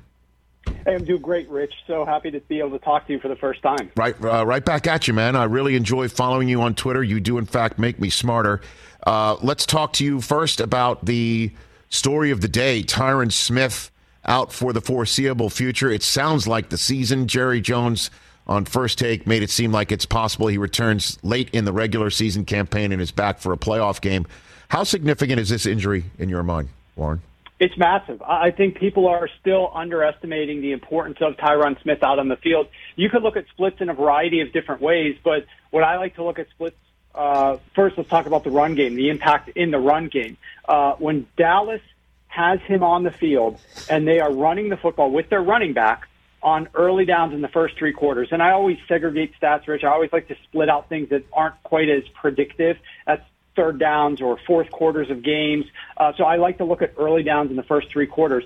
[0.86, 1.74] Hey, I'm doing great, Rich.
[1.88, 3.90] So happy to be able to talk to you for the first time.
[3.96, 5.34] Right, uh, right back at you, man.
[5.34, 7.02] I really enjoy following you on Twitter.
[7.02, 8.60] You do, in fact, make me smarter.
[9.04, 11.50] Uh, let's talk to you first about the
[11.94, 13.90] story of the day: Tyron Smith
[14.24, 15.90] out for the foreseeable future.
[15.90, 17.28] It sounds like the season.
[17.28, 18.10] Jerry Jones
[18.46, 22.10] on first take made it seem like it's possible he returns late in the regular
[22.10, 24.26] season campaign and is back for a playoff game.
[24.68, 27.22] How significant is this injury in your mind, Warren?
[27.60, 28.20] It's massive.
[28.20, 32.66] I think people are still underestimating the importance of Tyron Smith out on the field.
[32.96, 36.16] You could look at splits in a variety of different ways, but what I like
[36.16, 36.76] to look at splits
[37.14, 40.36] uh, first, let's talk about the run game, the impact in the run game.
[40.68, 41.80] Uh, when Dallas
[42.26, 46.08] has him on the field and they are running the football with their running back
[46.42, 49.84] on early downs in the first three quarters, and I always segregate stats, Rich.
[49.84, 52.76] I always like to split out things that aren't quite as predictive.
[53.06, 53.22] That's
[53.56, 55.64] third downs or fourth quarters of games.
[55.96, 58.44] Uh, so I like to look at early downs in the first three quarters.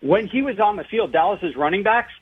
[0.00, 2.12] When he was on the field, Dallas's running backs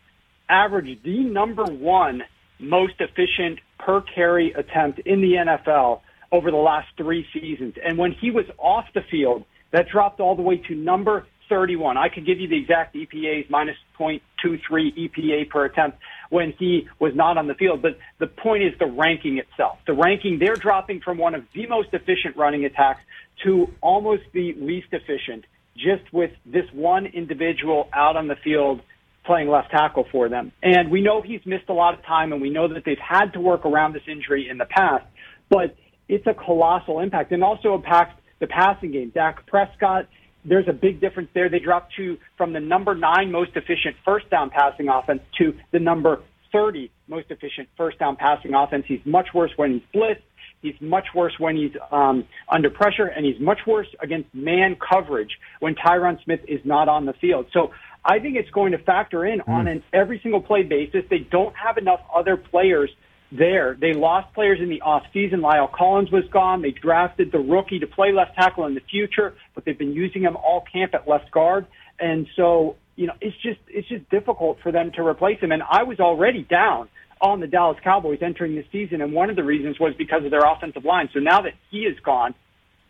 [0.48, 2.22] averaged the number one
[2.58, 6.00] most efficient per carry attempt in the NFL
[6.32, 7.74] over the last three seasons.
[7.84, 11.96] And when he was off the field, that dropped all the way to number 31.
[11.96, 15.98] I could give you the exact EPAs, minus 0.23 EPA per attempt
[16.30, 17.82] when he was not on the field.
[17.82, 19.78] But the point is the ranking itself.
[19.86, 23.00] The ranking, they're dropping from one of the most efficient running attacks
[23.44, 25.44] to almost the least efficient
[25.76, 28.80] just with this one individual out on the field
[29.26, 30.52] playing left tackle for them.
[30.62, 33.32] And we know he's missed a lot of time and we know that they've had
[33.32, 35.04] to work around this injury in the past,
[35.50, 35.76] but
[36.08, 39.10] it's a colossal impact and also impacts the passing game.
[39.14, 40.08] Dak Prescott,
[40.44, 41.48] there's a big difference there.
[41.48, 45.80] They dropped to from the number nine most efficient first down passing offense to the
[45.80, 48.84] number 30 most efficient first down passing offense.
[48.86, 50.22] He's much worse when he's blitzed.
[50.62, 55.30] He's much worse when he's um, under pressure, and he's much worse against man coverage
[55.60, 57.46] when Tyron Smith is not on the field.
[57.52, 57.72] So
[58.06, 59.48] I think it's going to factor in mm.
[59.48, 61.04] on an every single play basis.
[61.10, 62.90] They don't have enough other players
[63.32, 63.76] there.
[63.78, 65.40] They lost players in the off season.
[65.40, 66.62] La'el Collins was gone.
[66.62, 70.22] They drafted the rookie to play left tackle in the future, but they've been using
[70.22, 71.66] him all camp at left guard.
[71.98, 75.50] And so, you know, it's just it's just difficult for them to replace him.
[75.50, 76.88] And I was already down
[77.20, 80.30] on the Dallas Cowboys entering the season, and one of the reasons was because of
[80.30, 81.08] their offensive line.
[81.12, 82.34] So now that he is gone,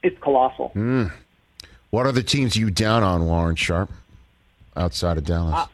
[0.03, 0.73] it's colossal.
[0.75, 1.13] Mm.
[1.91, 3.91] What are the teams you down on, Warren Sharp,
[4.77, 5.55] outside of Dallas?
[5.55, 5.67] Uh,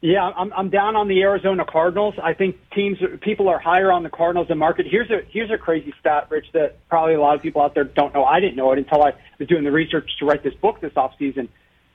[0.00, 2.14] yeah, I'm I'm down on the Arizona Cardinals.
[2.20, 4.86] I think teams people are higher on the Cardinals than market.
[4.88, 7.84] Here's a here's a crazy stat, Rich, that probably a lot of people out there
[7.84, 8.24] don't know.
[8.24, 10.96] I didn't know it until I was doing the research to write this book this
[10.96, 11.48] off season.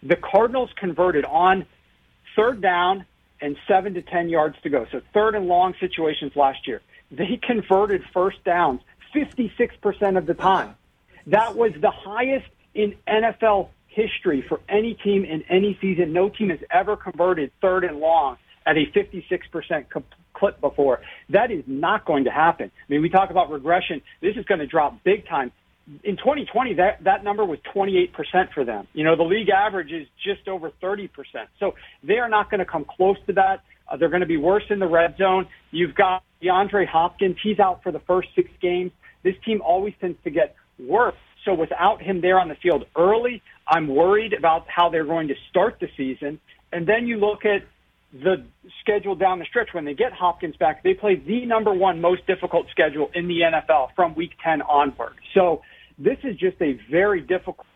[0.04, 1.66] The Cardinals converted on
[2.36, 3.06] third down
[3.42, 4.88] and seven to ten yards to go.
[4.90, 6.82] So third and long situations last year.
[7.12, 8.82] They converted first downs
[9.14, 10.76] 56% of the time.
[11.28, 16.14] That was the highest in NFL history for any team in any season.
[16.14, 19.86] No team has ever converted third and long at a 56%
[20.34, 21.02] clip before.
[21.30, 22.70] That is not going to happen.
[22.72, 24.02] I mean, we talk about regression.
[24.22, 25.52] This is going to drop big time.
[26.04, 28.12] In 2020, that, that number was 28%
[28.54, 28.88] for them.
[28.94, 31.10] You know, the league average is just over 30%.
[31.60, 33.64] So they are not going to come close to that.
[33.90, 35.48] Uh, they're going to be worse in the red zone.
[35.72, 37.38] You've got DeAndre Hopkins.
[37.42, 38.92] He's out for the first six games.
[39.24, 41.16] This team always tends to get worse
[41.48, 45.36] so without him there on the field early, I'm worried about how they're going to
[45.50, 46.40] start the season.
[46.72, 47.64] And then you look at
[48.14, 48.46] the
[48.82, 52.26] schedule down the stretch when they get Hopkins back, they play the number one most
[52.26, 55.14] difficult schedule in the NFL from week 10 onward.
[55.34, 55.62] So
[55.98, 57.68] this is just a very difficult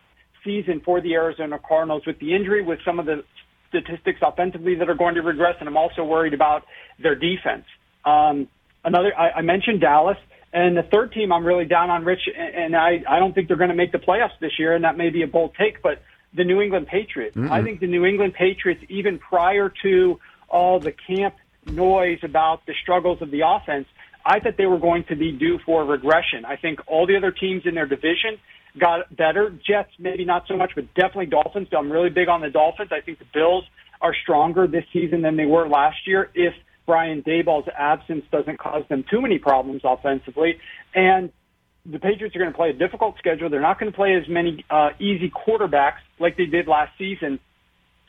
[0.44, 3.24] season for the Arizona Cardinals with the injury, with some of the
[3.68, 5.56] statistics offensively that are going to regress.
[5.60, 6.62] And I'm also worried about
[7.02, 7.64] their defense.
[8.04, 8.48] Um,
[8.84, 10.18] another, I, I mentioned Dallas.
[10.52, 13.56] And the third team I'm really down on, Rich, and I, I don't think they're
[13.56, 16.02] going to make the playoffs this year, and that may be a bold take, but
[16.34, 17.36] the New England Patriots.
[17.36, 17.52] Mm-hmm.
[17.52, 21.36] I think the New England Patriots, even prior to all the camp
[21.66, 23.86] noise about the struggles of the offense,
[24.26, 26.44] I thought they were going to be due for regression.
[26.44, 28.38] I think all the other teams in their division
[28.78, 29.50] got better.
[29.66, 31.68] Jets, maybe not so much, but definitely Dolphins.
[31.76, 32.90] I'm really big on the Dolphins.
[32.92, 33.64] I think the Bills
[34.02, 36.52] are stronger this season than they were last year if–
[36.86, 40.58] Brian Daboll's absence doesn't cause them too many problems offensively.
[40.94, 41.32] And
[41.84, 43.48] the Patriots are going to play a difficult schedule.
[43.50, 47.40] They're not going to play as many uh, easy quarterbacks like they did last season.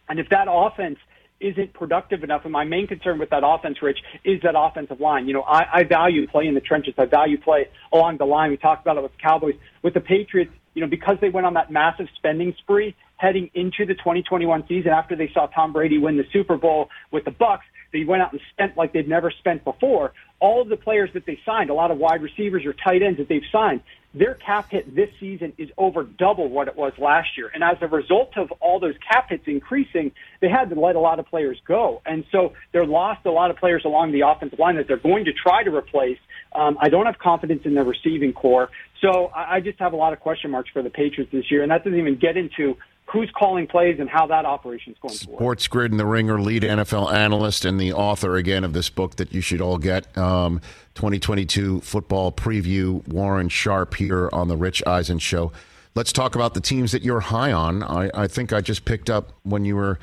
[0.07, 0.97] And if that offense
[1.39, 5.27] isn't productive enough, and my main concern with that offense, Rich, is that offensive line.
[5.27, 6.93] You know, I, I value play in the trenches.
[6.97, 8.51] I value play along the line.
[8.51, 9.55] We talked about it with the Cowboys.
[9.81, 13.86] With the Patriots, you know, because they went on that massive spending spree heading into
[13.86, 17.59] the 2021 season after they saw Tom Brady win the Super Bowl with the Bucs,
[17.93, 20.13] they went out and spent like they'd never spent before.
[20.39, 23.19] All of the players that they signed, a lot of wide receivers or tight ends
[23.19, 23.82] that they've signed,
[24.15, 27.49] their cap hit this season is over double what it was last year.
[27.53, 30.99] And as a result of all those cap hits increasing, they had to let a
[30.99, 32.01] lot of players go.
[32.06, 35.25] And so they're lost a lot of players along the offensive line that they're going
[35.25, 36.19] to try to replace.
[36.53, 38.69] Um, I don't have confidence in their receiving corps.
[39.01, 41.63] So I just have a lot of question marks for the Patriots this year.
[41.63, 42.77] And that doesn't even get into
[43.13, 45.13] who's calling plays and how that operation is going.
[45.13, 49.17] Sports Grid and the Ringer lead NFL analyst and the author again of this book
[49.17, 50.17] that you should all get.
[50.17, 50.60] Um,
[50.95, 53.08] 2022 football preview.
[53.08, 55.52] Warren Sharp here on the Rich Eisen show.
[55.93, 57.84] Let's talk about the teams that you're high on.
[57.84, 59.99] I, I think I just picked up when you were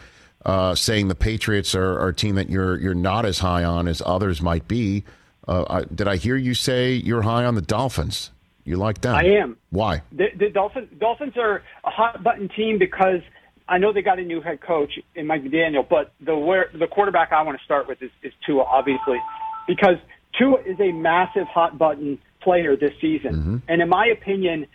[0.46, 3.88] uh, saying the Patriots are, are, a team that you're you're not as high on
[3.88, 5.04] as others might be.
[5.48, 8.30] Uh, I, did I hear you say you're high on the Dolphins?
[8.64, 9.14] You like them?
[9.14, 9.56] I am.
[9.70, 10.02] Why?
[10.12, 13.20] The, the Dolphins, Dolphins are a hot button team because
[13.68, 16.86] I know they got a new head coach in Mike McDaniel, but the where the
[16.86, 19.18] quarterback I want to start with is, is Tua, obviously,
[19.66, 19.96] because
[20.36, 23.56] Tua is a massive hot button player this season, mm-hmm.
[23.68, 24.66] and in my opinion,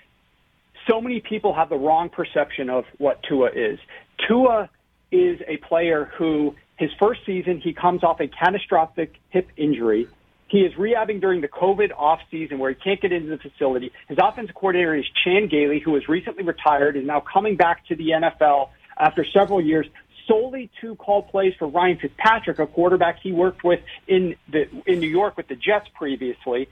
[0.87, 3.79] so many people have the wrong perception of what Tua is.
[4.27, 4.69] Tua
[5.11, 10.07] is a player who his first season he comes off a catastrophic hip injury.
[10.47, 13.91] He is rehabbing during the COVID off season where he can't get into the facility.
[14.07, 17.95] His offensive coordinator is Chan Gailey, who was recently retired, is now coming back to
[17.95, 19.87] the NFL after several years
[20.27, 24.99] solely to call plays for Ryan Fitzpatrick, a quarterback he worked with in the in
[24.99, 26.69] New York with the Jets previously.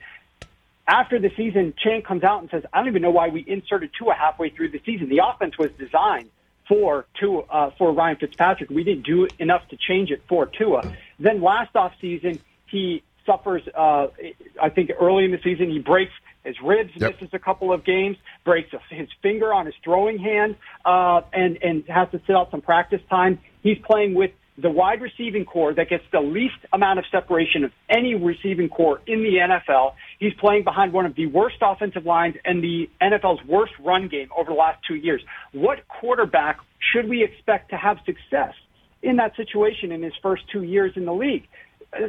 [0.86, 3.90] After the season, Chan comes out and says, "I don't even know why we inserted
[3.98, 5.08] Tua halfway through the season.
[5.08, 6.30] The offense was designed
[6.68, 8.70] for Tua, uh, for Ryan Fitzpatrick.
[8.70, 10.82] We didn't do enough to change it for Tua."
[11.18, 13.62] Then last off season, he suffers.
[13.74, 14.08] Uh,
[14.60, 16.12] I think early in the season, he breaks
[16.44, 17.14] his ribs, yep.
[17.14, 21.84] misses a couple of games, breaks his finger on his throwing hand, uh, and and
[21.88, 23.38] has to sit out some practice time.
[23.62, 27.72] He's playing with the wide receiving corps that gets the least amount of separation of
[27.88, 29.94] any receiving corps in the NFL.
[30.20, 34.28] He's playing behind one of the worst offensive lines and the NFL's worst run game
[34.36, 35.22] over the last two years.
[35.52, 36.60] What quarterback
[36.92, 38.54] should we expect to have success
[39.02, 41.48] in that situation in his first two years in the league?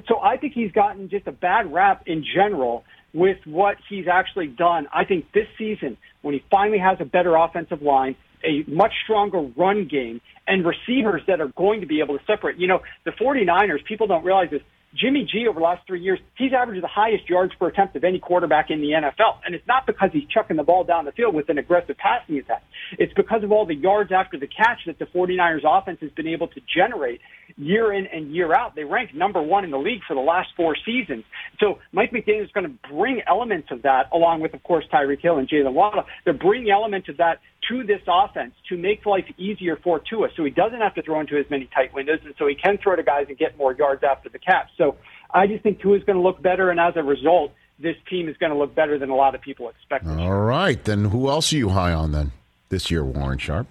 [0.08, 4.48] So I think he's gotten just a bad rap in general with what he's actually
[4.48, 4.88] done.
[4.94, 9.40] I think this season, when he finally has a better offensive line, a much stronger
[9.56, 12.58] run game, and receivers that are going to be able to separate.
[12.58, 14.62] You know, the 49ers, people don't realize this.
[14.96, 18.04] Jimmy G over the last three years, he's averaged the highest yards per attempt of
[18.04, 19.40] any quarterback in the NFL.
[19.46, 22.38] And it's not because he's chucking the ball down the field with an aggressive passing
[22.38, 22.64] attack.
[22.98, 26.28] It's because of all the yards after the catch that the 49ers offense has been
[26.28, 27.22] able to generate
[27.58, 28.76] year in and year out.
[28.76, 31.24] They rank number one in the league for the last four seasons.
[31.60, 35.22] So Mike McDaniel is going to bring elements of that along with, of course, Tyreek
[35.22, 36.04] Hill and Jaylen Waddle.
[36.24, 40.44] They're bringing elements of that to this offense to make life easier for Tua so
[40.44, 42.96] he doesn't have to throw into as many tight windows and so he can throw
[42.96, 44.70] to guys and get more yards after the catch.
[44.78, 44.98] So
[45.32, 48.30] I just think Tua is going to look better and as a result, this team
[48.30, 50.08] is going to look better than a lot of people expect.
[50.08, 50.82] All right.
[50.82, 52.32] Then who else are you high on then
[52.70, 53.68] this year, Warren Sharp?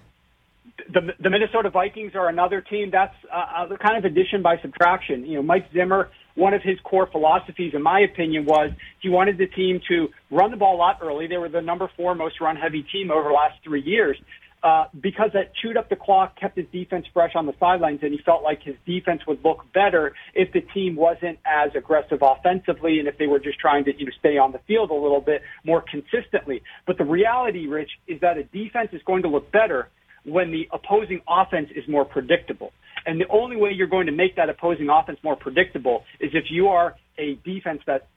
[0.93, 5.25] The, the Minnesota Vikings are another team that's uh, a kind of addition by subtraction.
[5.25, 8.71] You know, Mike Zimmer one of his core philosophies, in my opinion, was
[9.01, 11.27] he wanted the team to run the ball a lot early.
[11.27, 14.17] They were the number four most run heavy team over the last three years.
[14.63, 18.11] Uh, because that chewed up the clock, kept his defense fresh on the sidelines, and
[18.11, 22.97] he felt like his defense would look better if the team wasn't as aggressive offensively
[22.97, 25.21] and if they were just trying to you know, stay on the field a little
[25.21, 26.63] bit more consistently.
[26.87, 29.89] But the reality, Rich, is that a defense is going to look better
[30.25, 32.71] when the opposing offense is more predictable.
[33.05, 36.45] And the only way you're going to make that opposing offense more predictable is if
[36.49, 38.07] you are a defense that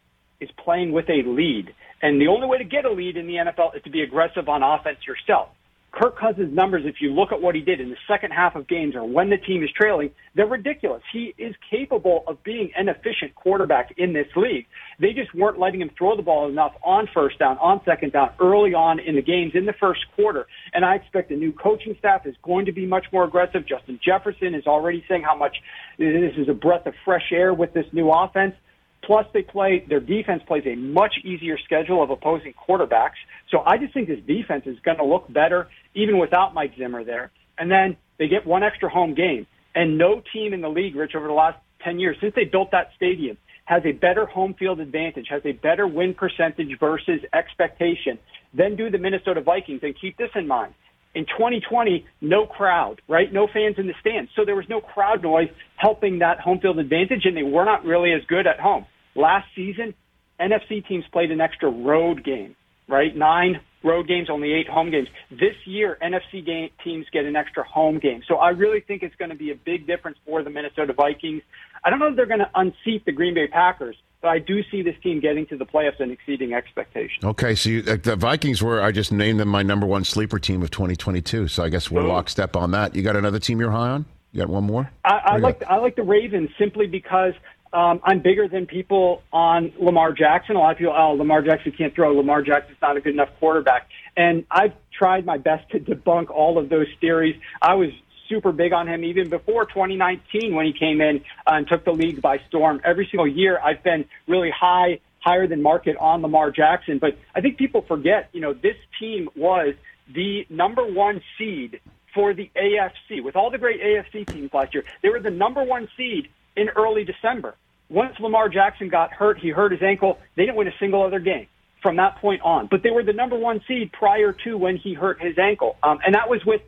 [0.40, 1.75] is playing with a lead.
[2.01, 4.49] And the only way to get a lead in the NFL is to be aggressive
[4.49, 5.49] on offense yourself.
[5.90, 8.68] Kirk Cousins' numbers, if you look at what he did in the second half of
[8.68, 11.03] games or when the team is trailing, they're ridiculous.
[11.12, 14.66] He is capable of being an efficient quarterback in this league.
[15.01, 18.31] They just weren't letting him throw the ball enough on first down, on second down,
[18.38, 20.46] early on in the games in the first quarter.
[20.72, 23.66] And I expect the new coaching staff is going to be much more aggressive.
[23.66, 25.57] Justin Jefferson is already saying how much
[25.98, 28.55] this is a breath of fresh air with this new offense.
[29.02, 33.18] Plus, they play their defense plays a much easier schedule of opposing quarterbacks.
[33.50, 37.04] So I just think this defense is going to look better even without Mike Zimmer
[37.04, 37.30] there.
[37.56, 39.46] And then they get one extra home game.
[39.74, 42.72] And no team in the league, Rich, over the last 10 years, since they built
[42.72, 48.18] that stadium, has a better home field advantage, has a better win percentage versus expectation
[48.54, 49.80] than do the Minnesota Vikings.
[49.82, 50.74] And keep this in mind.
[51.18, 53.33] In 2020, no crowd, right?
[53.33, 54.31] No fans in the stands.
[54.37, 57.85] So there was no crowd noise helping that home field advantage, and they were not
[57.85, 58.87] really as good at home.
[59.16, 59.94] Last season,
[60.40, 62.54] NFC teams played an extra road game,
[62.88, 63.16] right?
[63.16, 65.09] Nine road games, only eight home games.
[65.28, 68.22] This year, NFC game, teams get an extra home game.
[68.28, 71.42] So I really think it's going to be a big difference for the Minnesota Vikings.
[71.85, 74.62] I don't know if they're going to unseat the Green Bay Packers, but I do
[74.70, 77.24] see this team getting to the playoffs and exceeding expectations.
[77.24, 80.62] Okay, so you, the Vikings were, I just named them my number one sleeper team
[80.62, 81.48] of 2022.
[81.48, 82.94] So I guess we're lockstep on that.
[82.94, 84.07] You got another team you're high on?
[84.33, 84.90] You got one more?
[85.04, 87.33] I, I like I like the Ravens simply because
[87.72, 90.57] um, I'm bigger than people on Lamar Jackson.
[90.57, 92.12] A lot of people, oh, Lamar Jackson can't throw.
[92.12, 93.88] Lamar Jackson's not a good enough quarterback.
[94.16, 97.37] And I've tried my best to debunk all of those theories.
[97.62, 97.90] I was
[98.29, 102.20] super big on him even before 2019 when he came in and took the league
[102.20, 102.81] by storm.
[102.85, 106.98] Every single year, I've been really high, higher than market on Lamar Jackson.
[106.98, 109.74] But I think people forget, you know, this team was
[110.12, 111.81] the number one seed
[112.14, 113.22] for the AFC.
[113.22, 116.68] With all the great AFC teams last year, they were the number one seed in
[116.70, 117.54] early December.
[117.90, 120.18] Once Lamar Jackson got hurt, he hurt his ankle.
[120.37, 121.46] They didn't win a single other game
[121.83, 122.66] from that point on.
[122.66, 125.76] But they were the number one seed prior to when he hurt his ankle.
[125.83, 126.60] Um, and that was with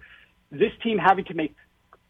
[0.51, 1.55] this team having to make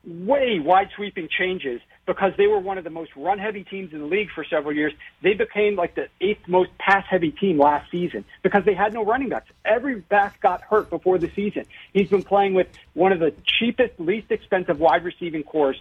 [0.04, 4.00] way wide sweeping changes because they were one of the most run heavy teams in
[4.00, 4.92] the league for several years.
[5.22, 9.04] They became like the eighth most pass heavy team last season because they had no
[9.04, 9.50] running backs.
[9.64, 11.66] Every back got hurt before the season.
[11.92, 15.76] He's been playing with one of the cheapest, least expensive wide receiving corps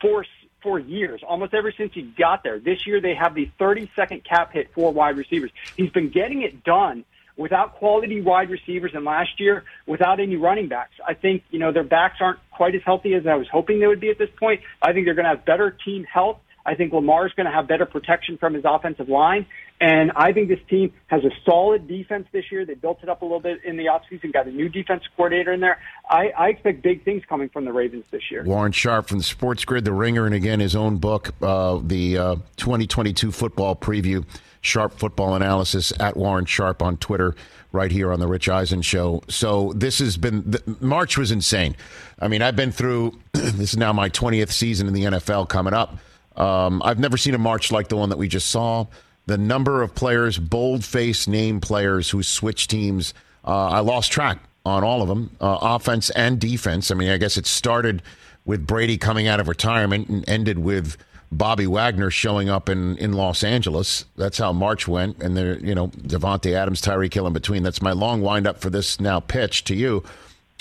[0.00, 0.24] for
[0.62, 2.60] for years, almost ever since he got there.
[2.60, 5.50] This year they have the 32nd cap hit for wide receivers.
[5.76, 7.04] He's been getting it done
[7.36, 10.92] without quality wide receivers and last year without any running backs.
[11.06, 13.86] I think, you know, their backs aren't quite as healthy as I was hoping they
[13.86, 14.60] would be at this point.
[14.80, 16.38] I think they're going to have better team health.
[16.64, 19.46] I think Lamar's going to have better protection from his offensive line.
[19.80, 22.64] And I think this team has a solid defense this year.
[22.64, 25.52] They built it up a little bit in the offseason, got a new defense coordinator
[25.52, 25.80] in there.
[26.08, 28.44] I, I expect big things coming from the Ravens this year.
[28.44, 32.34] Warren Sharp from the SportsGrid, The Ringer, and again, his own book, uh, the uh,
[32.58, 34.24] 2022 football preview,
[34.62, 37.34] Sharp Football Analysis, at Warren Sharp on Twitter,
[37.72, 39.22] right here on The Rich Eisen Show.
[39.28, 41.76] So this has been, the, March was insane.
[42.20, 45.74] I mean, I've been through, this is now my 20th season in the NFL coming
[45.74, 45.98] up.
[46.36, 48.86] Um, I've never seen a March like the one that we just saw
[49.26, 53.14] the number of players, bold face name players who switch teams.
[53.44, 56.90] Uh, I lost track on all of them, uh, offense and defense.
[56.90, 58.02] I mean, I guess it started
[58.44, 60.96] with Brady coming out of retirement and ended with
[61.32, 64.04] Bobby Wagner showing up in, in Los Angeles.
[64.16, 65.20] That's how March went.
[65.22, 67.62] And there, you know, Davante Adams, Tyreek Hill in between.
[67.62, 70.04] That's my long windup for this now pitch to you.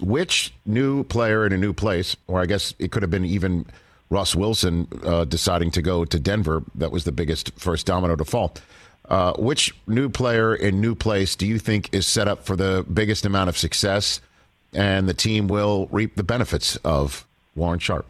[0.01, 3.65] Which new player in a new place, or I guess it could have been even
[4.09, 6.63] Russ Wilson uh, deciding to go to Denver.
[6.75, 8.55] That was the biggest first domino to fall.
[9.09, 12.85] Uh, which new player in new place do you think is set up for the
[12.91, 14.21] biggest amount of success
[14.73, 18.05] and the team will reap the benefits of Warren Sharp?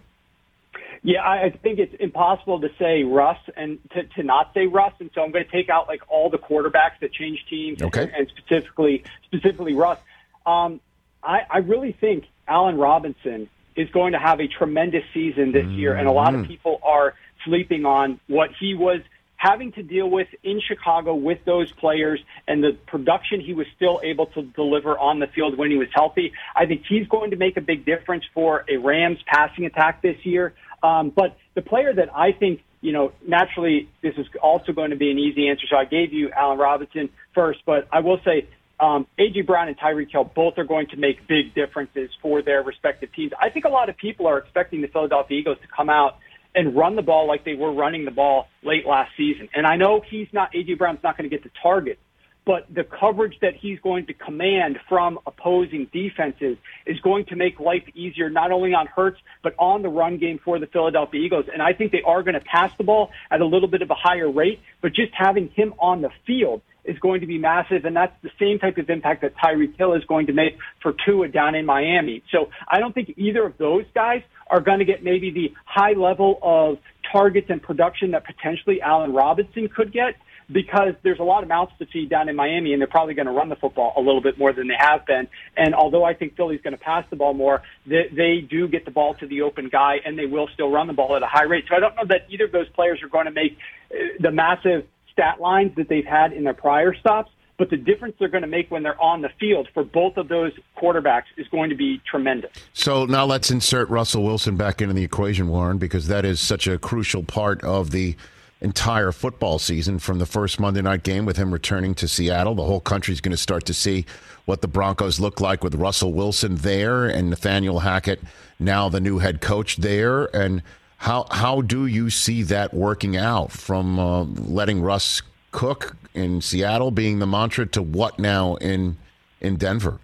[1.04, 5.10] Yeah, I think it's impossible to say Russ and to, to not say Russ, and
[5.16, 8.04] so I'm going to take out like all the quarterbacks that change teams, okay.
[8.04, 9.97] and, and specifically specifically Russ.
[10.45, 10.80] Um,
[11.24, 15.95] I, I really think Allen Robinson is going to have a tremendous season this year,
[15.95, 16.47] and a lot of mm.
[16.47, 19.02] people are sleeping on what he was
[19.41, 23.99] having to deal with in Chicago with those players and the production he was still
[24.04, 26.32] able to deliver on the field when he was healthy.
[26.56, 30.24] I think he's going to make a big difference for a Rams passing attack this
[30.24, 30.54] year.
[30.84, 34.96] Um, but the player that I think, you know, naturally this is also going to
[34.96, 35.68] be an easy answer.
[35.70, 38.48] So I gave you Allen Robinson first, but I will say
[38.80, 39.42] um, A.J.
[39.42, 43.32] Brown and Tyreek Hill both are going to make big differences for their respective teams.
[43.40, 46.18] I think a lot of people are expecting the Philadelphia Eagles to come out
[46.56, 49.50] and run the ball like they were running the ball late last season.
[49.54, 50.74] And I know he's not, A.J.
[50.74, 52.00] Brown's not going to get the target,
[52.46, 57.60] but the coverage that he's going to command from opposing defenses is going to make
[57.60, 61.46] life easier, not only on Hurts but on the run game for the Philadelphia Eagles.
[61.52, 63.89] And I think they are going to pass the ball at a little bit of
[63.92, 67.86] a higher rate, but just having him on the field is going to be massive,
[67.86, 70.96] and that's the same type of impact that Tyreek Hill is going to make for
[71.06, 72.24] Tua down in Miami.
[72.32, 75.94] So I don't think either of those guys are going to get maybe the high
[75.94, 76.80] level of
[77.12, 80.16] targets and production that potentially Allen Robinson could get
[80.52, 83.28] because there's a lot of mouths to feed down in Miami, and they're probably going
[83.28, 85.28] to run the football a little bit more than they have been.
[85.56, 88.86] And although I think Philly's going to pass the ball more, they, they do get
[88.86, 91.28] the ball to the open guy, and they will still run the ball at a
[91.28, 91.66] high rate.
[91.70, 93.58] So I don't know that either of those players are going to make
[93.91, 98.16] uh, the massive stat lines that they've had in their prior stops, but the difference
[98.18, 101.47] they're going to make when they're on the field for both of those quarterbacks is
[101.49, 102.52] going to be tremendous.
[102.74, 106.66] So now let's insert Russell Wilson back into the equation, Warren, because that is such
[106.66, 108.16] a crucial part of the
[108.62, 112.55] entire football season from the first Monday night game with him returning to Seattle.
[112.55, 114.05] The whole country's going to start to see
[114.45, 118.22] what the Broncos look like with Russell Wilson there and Nathaniel Hackett
[118.59, 120.62] now the new head coach there and
[120.97, 126.91] how how do you see that working out from uh, letting Russ cook in Seattle
[126.91, 128.97] being the mantra to what now in
[129.39, 129.99] in Denver?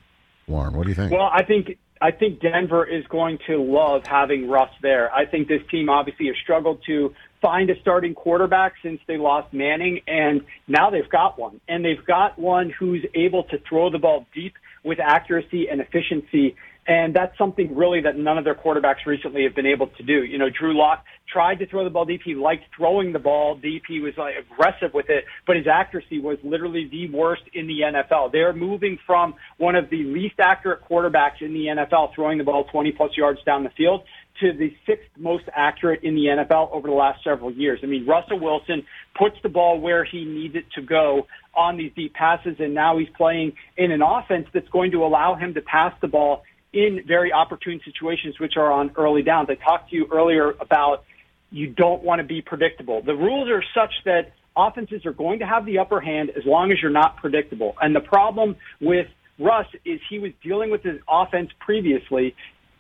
[0.47, 1.11] Warren, what do you think?
[1.11, 5.13] Well, I think I think Denver is going to love having Russ there.
[5.13, 7.13] I think this team obviously has struggled to
[7.47, 11.61] find a starting quarterback since they lost Manning, and now they've got one.
[11.69, 16.57] And they've got one who's able to throw the ball deep with accuracy and efficiency.
[16.85, 20.25] And that's something really that none of their quarterbacks recently have been able to do.
[20.25, 22.21] You know, Drew Lock tried to throw the ball deep.
[22.23, 23.83] He liked throwing the ball deep.
[23.87, 27.79] He was like aggressive with it, but his accuracy was literally the worst in the
[27.81, 28.31] NFL.
[28.33, 32.65] They're moving from one of the least accurate quarterbacks in the NFL throwing the ball
[32.65, 34.03] 20 plus yards down the field
[34.41, 37.79] to the sixth most accurate in the NFL over the last several years.
[37.83, 38.83] I mean, Russell Wilson
[39.17, 42.97] puts the ball where he needs it to go on these deep passes, and now
[42.97, 47.01] he's playing in an offense that's going to allow him to pass the ball in
[47.07, 49.49] very opportune situations, which are on early downs.
[49.49, 51.03] I talked to you earlier about
[51.49, 53.01] you don't want to be predictable.
[53.01, 56.71] The rules are such that offenses are going to have the upper hand as long
[56.71, 57.75] as you're not predictable.
[57.81, 59.07] And the problem with
[59.39, 62.35] Russ is he was dealing with his offense previously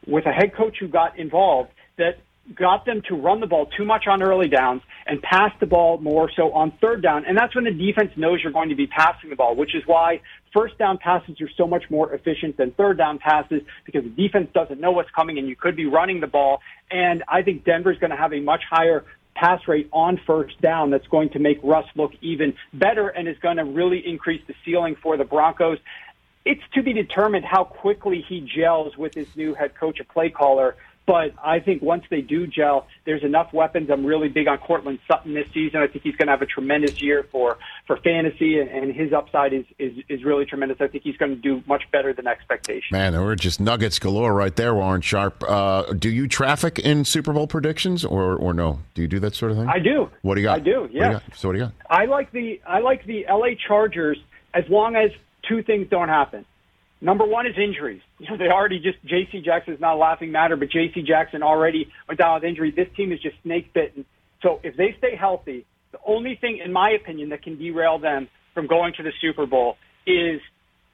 [0.07, 2.17] with a head coach who got involved that
[2.55, 5.97] got them to run the ball too much on early downs and pass the ball
[5.97, 7.25] more so on third down.
[7.25, 9.83] And that's when the defense knows you're going to be passing the ball, which is
[9.85, 10.21] why
[10.53, 14.49] first down passes are so much more efficient than third down passes because the defense
[14.53, 16.61] doesn't know what's coming and you could be running the ball.
[16.89, 19.03] And I think Denver's going to have a much higher
[19.35, 23.37] pass rate on first down that's going to make Russ look even better and is
[23.39, 25.77] going to really increase the ceiling for the Broncos.
[26.47, 30.29] It's to be determined how quickly he gels with his new head coach, a play
[30.29, 30.75] caller.
[31.05, 33.89] But I think once they do gel, there's enough weapons.
[33.89, 35.79] I'm really big on Courtland Sutton this season.
[35.81, 39.13] I think he's going to have a tremendous year for for fantasy, and, and his
[39.13, 40.81] upside is, is is really tremendous.
[40.81, 42.89] I think he's going to do much better than expectation.
[42.91, 45.41] Man, there were just nuggets galore right there, Warren Sharp.
[45.47, 48.79] Uh, do you traffic in Super Bowl predictions, or or no?
[48.93, 49.69] Do you do that sort of thing?
[49.69, 50.09] I do.
[50.23, 50.57] What do you got?
[50.57, 50.81] I do.
[50.81, 51.05] What do Yeah.
[51.07, 51.23] you got?
[51.37, 51.73] So what do you got?
[51.89, 54.17] I like the I like the LA Chargers
[54.53, 55.11] as long as
[55.47, 56.45] two things don't happen.
[56.99, 58.01] Number one is injuries.
[58.19, 59.41] You know, they already just J.C.
[59.41, 61.03] Jackson is not a laughing matter, but J.C.
[61.03, 62.71] Jackson already went down with injury.
[62.71, 64.05] This team is just snake bitten.
[64.41, 68.27] So if they stay healthy, the only thing, in my opinion, that can derail them
[68.55, 69.77] from going to the Super Bowl
[70.07, 70.41] is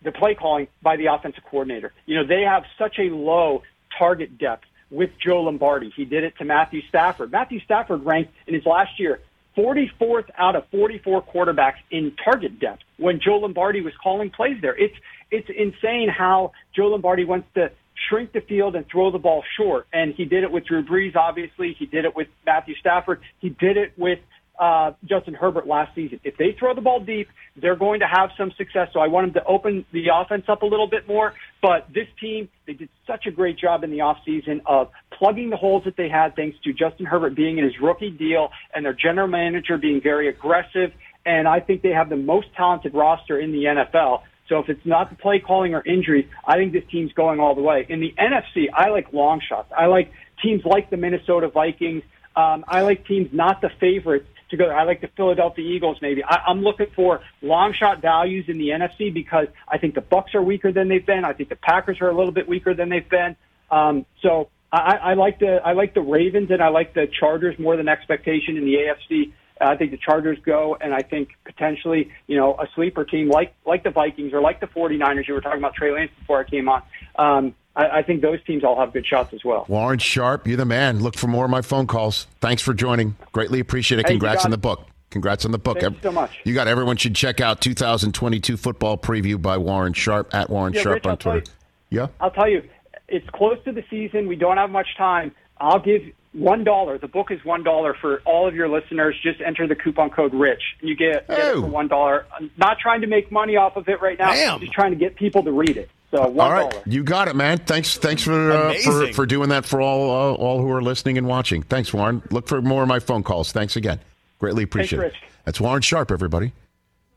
[0.04, 1.94] the play calling by the offensive coordinator.
[2.06, 3.64] You know, they have such a low
[3.98, 5.94] target depth with Joe Lombardi.
[5.96, 7.32] He did it to Matthew Stafford.
[7.32, 9.22] Matthew Stafford ranked in his last year
[9.58, 14.76] 44th out of 44 quarterbacks in target depth when Joe Lombardi was calling plays there.
[14.78, 14.96] It's
[15.32, 17.72] it's insane how Joe Lombardi wants to
[18.10, 19.88] shrink the field and throw the ball short.
[19.94, 21.76] And he did it with Drew Brees, obviously.
[21.78, 23.22] He did it with Matthew Stafford.
[23.40, 24.20] He did it with
[24.60, 26.20] uh, Justin Herbert last season.
[26.24, 28.90] If they throw the ball deep, they're going to have some success.
[28.94, 31.34] So I want them to open the offense up a little bit more.
[31.62, 35.58] But this team, they did such a great job in the offseason of plugging the
[35.58, 38.94] holes that they had thanks to Justin Herbert being in his rookie deal and their
[38.94, 40.92] general manager being very aggressive.
[41.26, 44.22] And I think they have the most talented roster in the NFL.
[44.50, 47.56] So if it's not the play calling or injuries, I think this team's going all
[47.56, 47.86] the way.
[47.88, 49.72] In the NFC, I like long shots.
[49.76, 52.04] I like teams like the Minnesota Vikings.
[52.36, 54.66] Um, I like teams not the favorites to go.
[54.66, 55.98] I like the Philadelphia Eagles.
[56.02, 60.02] Maybe I, I'm looking for long shot values in the NFC because I think the
[60.02, 61.26] Bucs are weaker than they've been.
[61.26, 63.36] I think the Packers are a little bit weaker than they've been.
[63.72, 67.58] Um, so I, I like the I like the Ravens and I like the Chargers
[67.60, 69.34] more than expectation in the AFC.
[69.62, 73.54] I think the Chargers go, and I think potentially, you know, a sleeper team like
[73.66, 75.28] like the Vikings or like the 49ers.
[75.28, 76.82] You were talking about Trey Lance before I came on.
[77.16, 79.66] Um, I, I think those teams all have good shots as well.
[79.68, 81.00] Warren Sharp, you're the man.
[81.02, 82.28] Look for more of my phone calls.
[82.40, 83.16] Thanks for joining.
[83.32, 84.06] Greatly appreciate it.
[84.06, 84.88] Congrats got on the book.
[85.10, 85.80] Congrats on the book.
[85.80, 86.40] Thank you so much.
[86.44, 90.82] You got everyone should check out 2022 football preview by Warren Sharp at Warren Yeah,
[90.82, 91.44] Sharp Rich, on I'll Twitter.
[91.90, 92.08] Yeah.
[92.20, 92.64] I'll tell you,
[93.08, 94.28] it's close to the season.
[94.28, 95.32] We don't have much time.
[95.60, 96.02] I'll give
[96.34, 96.98] one dollar.
[96.98, 99.16] The book is one dollar for all of your listeners.
[99.22, 101.62] Just enter the coupon code Rich, and you get, get it Oh.
[101.62, 102.26] for one dollar.
[102.36, 104.34] I'm not trying to make money off of it right now.
[104.34, 104.60] Damn.
[104.60, 105.90] Just trying to get people to read it.
[106.14, 106.84] So one All dollar.
[106.86, 107.58] you got it, man.
[107.58, 111.18] Thanks, thanks for uh, for, for doing that for all uh, all who are listening
[111.18, 111.64] and watching.
[111.64, 112.22] Thanks, Warren.
[112.30, 113.52] Look for more of my phone calls.
[113.52, 114.00] Thanks again.
[114.38, 115.02] Greatly appreciate it.
[115.06, 115.16] Rich.
[115.46, 116.54] That's Warren Sharp, everybody.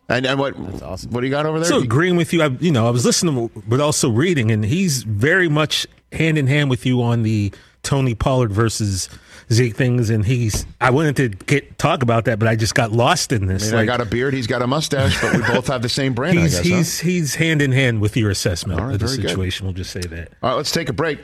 [0.08, 1.10] And, and what awesome.
[1.10, 1.68] what do you got over there?
[1.68, 5.02] So agreeing with you, I, you know, I was listening, but also reading, and he's
[5.02, 9.10] very much hand in hand with you on the Tony Pollard versus
[9.52, 10.10] Zeke things.
[10.10, 13.44] And he's, I wanted to get talk about that, but I just got lost in
[13.48, 13.70] I, this.
[13.70, 14.34] mean, I got a beard.
[14.34, 16.38] He's got a mustache, but we both have the same brand.
[16.38, 16.68] he's I guess.
[16.70, 16.76] huh?
[16.76, 19.28] he's he's hand in hand with your assessment All right, of the very good.
[19.30, 19.66] situation.
[19.66, 20.32] We'll just say that.
[20.42, 21.20] All right, let's take a break.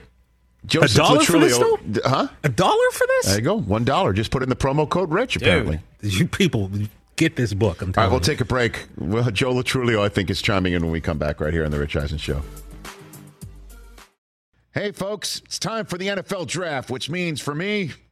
[0.64, 2.28] Joseph dollar for this, D- huh?
[2.44, 3.26] A dollar for this?
[3.26, 3.58] There you go.
[3.58, 4.12] One dollar.
[4.12, 5.34] Just put in the promo code Rich.
[5.36, 5.80] Apparently.
[6.02, 6.70] You people
[7.16, 7.82] get this book.
[7.82, 8.24] I'm All telling right, we'll you.
[8.26, 8.86] take a break.
[8.96, 11.64] Well, Joe Lo Truglio, I think, is chiming in when we come back right here
[11.64, 12.42] on the Rich Eisen Show.
[14.74, 17.90] Hey, folks, it's time for the NFL draft, which means for me,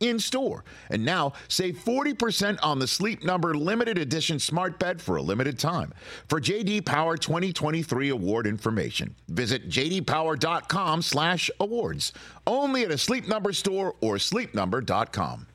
[0.00, 0.64] in store.
[0.90, 5.58] And now save 40% on the Sleep Number limited edition smart bed for a limited
[5.58, 5.92] time.
[6.28, 12.12] For JD Power 2023 award information, visit jdpower.com/awards.
[12.46, 15.46] Only at a Sleep Number store or sleepnumber.com.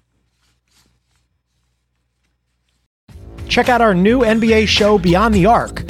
[3.48, 5.90] Check out our new NBA show, Beyond the Arc,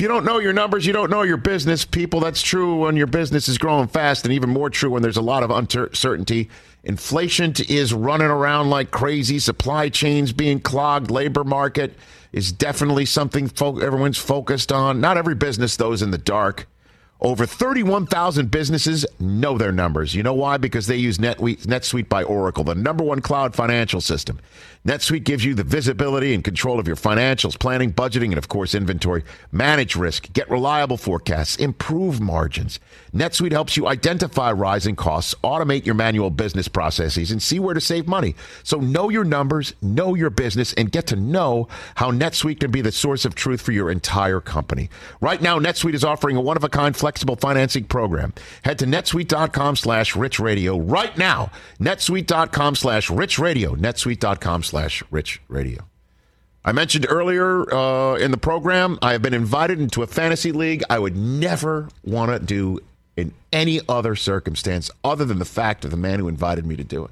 [0.00, 1.84] If you don't know your numbers, you don't know your business.
[1.84, 5.18] People, that's true when your business is growing fast, and even more true when there's
[5.18, 6.48] a lot of uncertainty.
[6.84, 9.38] Inflation is running around like crazy.
[9.38, 11.10] Supply chains being clogged.
[11.10, 11.92] Labor market
[12.32, 15.02] is definitely something fo- everyone's focused on.
[15.02, 16.66] Not every business, though, is in the dark.
[17.20, 20.14] Over 31,000 businesses know their numbers.
[20.14, 20.56] You know why?
[20.56, 24.40] Because they use NetSuite by Oracle, the number one cloud financial system.
[24.86, 28.74] NetSuite gives you the visibility and control of your financials, planning, budgeting, and of course,
[28.74, 29.22] inventory.
[29.52, 32.80] Manage risk, get reliable forecasts, improve margins.
[33.14, 37.80] NetSuite helps you identify rising costs, automate your manual business processes, and see where to
[37.80, 38.34] save money.
[38.62, 42.80] So know your numbers, know your business, and get to know how NetSuite can be
[42.80, 44.88] the source of truth for your entire company.
[45.20, 48.32] Right now, NetSuite is offering a one-of-a-kind flexible financing program.
[48.64, 51.50] Head to netsuite.com slash rich radio right now.
[51.78, 53.74] netsuite.com slash rich radio.
[53.74, 55.84] netsuite.com slash rich radio.
[56.64, 60.82] I mentioned earlier uh, in the program, I have been invited into a fantasy league
[60.88, 62.80] I would never want to do
[63.16, 66.84] in any other circumstance other than the fact of the man who invited me to
[66.84, 67.10] do it.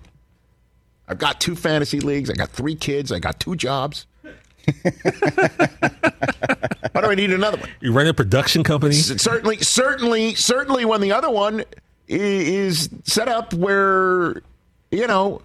[1.08, 2.30] I've got two fantasy leagues.
[2.30, 3.10] I got three kids.
[3.10, 4.06] I got two jobs.
[4.82, 4.92] Why
[7.00, 7.70] do I need another one?
[7.80, 8.94] You run a production company?
[8.94, 11.64] Certainly, certainly, certainly when the other one
[12.06, 14.42] is set up where,
[14.90, 15.40] you know,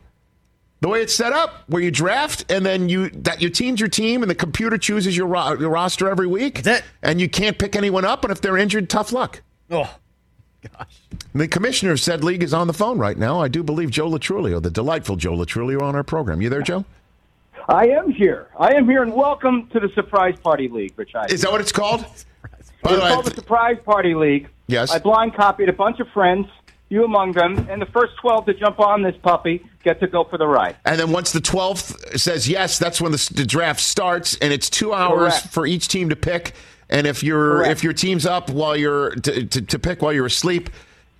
[0.84, 3.88] the way it's set up, where you draft and then you that your team's your
[3.88, 6.68] team, and the computer chooses your, ro- your roster every week,
[7.02, 9.42] and you can't pick anyone up, and if they're injured, tough luck.
[9.72, 9.96] Oh,
[10.78, 11.00] gosh.
[11.34, 13.40] The commissioner of said league is on the phone right now.
[13.40, 16.42] I do believe Joe Lo Truglio, the delightful Joe Lo Truglio, on our program.
[16.42, 16.84] You there, Joe?
[17.70, 18.50] I am here.
[18.60, 21.34] I am here, and welcome to the Surprise Party League, Rich Eisen.
[21.34, 22.02] Is that what it's called?
[22.84, 24.50] By the It's way, called the Surprise Party League.
[24.68, 24.92] Yes.
[24.92, 26.48] I blind copied a bunch of friends,
[26.94, 30.24] you among them, and the first 12 to jump on this puppy get to go
[30.24, 30.78] for the ride.
[30.86, 34.70] And then once the 12th says yes, that's when the, the draft starts, and it's
[34.70, 35.48] two hours Correct.
[35.48, 36.54] for each team to pick.
[36.90, 37.72] And if your Correct.
[37.72, 40.70] if your team's up while you're to, to, to pick while you're asleep,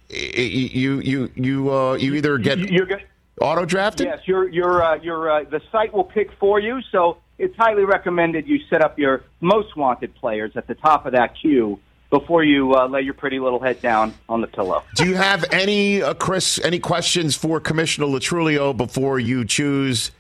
[0.10, 3.04] you you you uh, you either get You're good.
[3.42, 4.08] auto drafted.
[4.08, 6.80] Yes, your your uh, your uh, the site will pick for you.
[6.92, 11.14] So it's highly recommended you set up your most wanted players at the top of
[11.14, 11.80] that queue
[12.14, 14.84] before you uh, lay your pretty little head down on the pillow.
[14.94, 20.12] Do you have any uh, Chris any questions for Commissioner Lo Truglio before you choose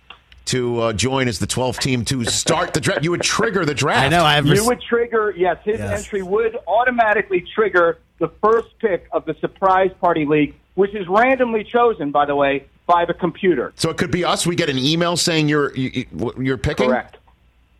[0.45, 3.03] to uh, join as the 12th team to start the draft?
[3.03, 4.05] You would trigger the draft.
[4.05, 4.23] I know.
[4.23, 4.47] I have.
[4.47, 5.99] You would trigger, yes, his Yes.
[6.03, 11.63] entry would automatically trigger the first pick of the surprise party league, which is randomly
[11.63, 13.71] chosen, by the way, by the computer.
[13.75, 14.47] So it could be us.
[14.47, 16.89] We get an email saying you're you, you- you're picking.
[16.89, 17.17] Correct.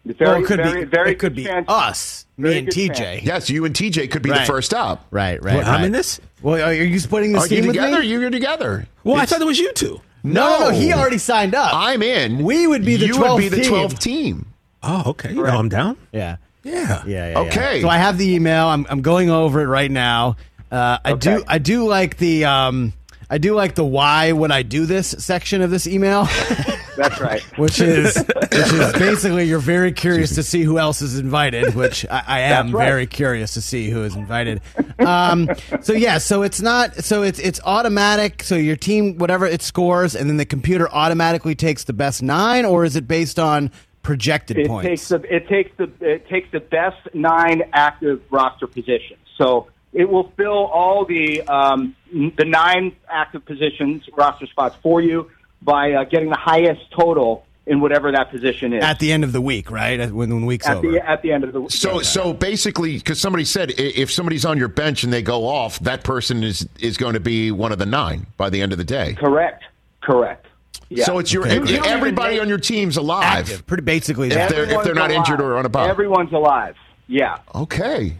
[0.05, 0.85] Very, well, it could very, be.
[0.85, 1.65] very it could be chance.
[1.69, 2.95] us, Very me and TJ.
[2.95, 3.23] chance.
[3.23, 5.05] Yes, you and TJ could be the first up.
[5.11, 5.57] Right, right.
[5.57, 6.19] Well, I'm in this?
[6.41, 8.05] Well, are you splitting the Are you team with me?
[8.05, 8.85] You're together.
[9.05, 10.01] Well, I thought it was you two.
[10.23, 11.73] no, no, no, he already signed up.
[11.73, 12.43] I'm in.
[12.43, 13.71] We would be the you would be the team.
[13.71, 14.45] 12th team.
[14.81, 15.29] Oh, okay.
[15.29, 15.97] You know I'm down.
[16.11, 16.37] yeah.
[16.63, 17.03] Yeah.
[17.05, 17.39] Yeah, yeah.
[17.39, 17.75] Okay.
[17.77, 17.81] yeah.
[17.81, 18.67] So I have the email.
[18.67, 20.37] I'm, I'm going over it right now.
[20.71, 21.43] Uh, I do.
[21.47, 22.45] I do like the.
[22.45, 22.93] Um,
[23.29, 26.27] I do like the why would I do this section of this email,
[27.03, 27.41] That's right.
[27.57, 28.17] which is
[28.51, 32.39] which is basically you're very curious to see who else is invited, which I, I
[32.41, 32.85] am right.
[32.85, 34.61] very curious to see who is invited.
[34.99, 35.49] Um,
[35.81, 38.43] so yeah, so it's not so it's it's automatic.
[38.43, 42.65] So your team, whatever it scores, and then the computer automatically takes the best nine,
[42.65, 44.87] or is it based on projected it points?
[44.87, 49.19] takes the it takes the it takes the best nine active roster positions.
[49.37, 55.29] So it will fill all the um, the nine active positions roster spots for you
[55.63, 59.31] by uh, getting the highest total in whatever that position is at the end of
[59.31, 59.97] the week, right?
[59.99, 60.91] At- When, when the week's at over.
[60.91, 61.71] the at the end of the week.
[61.71, 65.79] So, so basically, because somebody said if somebody's on your bench and they go off,
[65.79, 68.77] that person is is going to be one of the nine by the end of
[68.77, 69.13] the day.
[69.13, 69.63] correct
[70.01, 70.47] correct.
[70.89, 71.05] Yeah.
[71.05, 73.23] So it's your Okay, everybody on your team's alive.
[73.23, 73.65] active.
[73.65, 74.27] Pretty basically.
[74.29, 75.87] If they're- if they're not Everyone's injured or on a bye.
[75.87, 76.75] Everyone's alive.
[77.07, 77.37] Yeah.
[77.55, 78.13] Okay,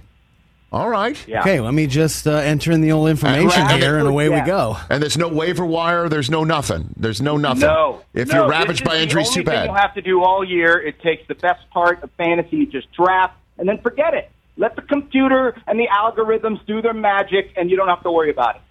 [0.74, 1.16] all right.
[1.28, 1.42] Yeah.
[1.42, 4.42] Okay, let me just uh, enter in the old information Grab here, and away Yeah.
[4.42, 4.76] we go.
[4.90, 6.10] And there's no waiver wire.
[6.10, 6.94] There's no nothing.
[6.98, 7.62] There's no nothing.
[7.62, 8.02] No.
[8.14, 9.66] If no, you're ravaged by injuries, too bad.
[9.66, 10.82] You'll have to do all year.
[10.82, 12.58] It takes the best part of fantasy.
[12.58, 14.32] You just draft and then forget it.
[14.58, 18.32] Let the computer and the algorithms do their magic, and you don't have to worry
[18.32, 18.62] about it.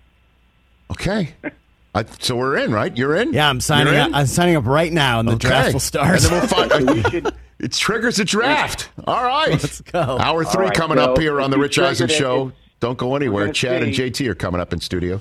[0.90, 1.34] Okay.
[1.94, 2.96] I, so we're in, right?
[2.96, 3.32] You're in.
[3.34, 4.10] Yeah, I'm signing up.
[4.14, 5.48] I'm signing up right now, and the Okay.
[5.48, 6.14] draft will start.
[6.16, 7.32] And then we'll find.
[7.58, 8.88] it triggers a draft.
[9.06, 9.50] All right.
[9.50, 10.00] Let's go.
[10.00, 12.52] Hour three All right, coming so up here on the Rich Eisen triggered it, Show.
[12.80, 13.44] Don't go anywhere.
[13.44, 13.92] gonna Chad and.
[13.92, 15.20] JT are coming up in studio.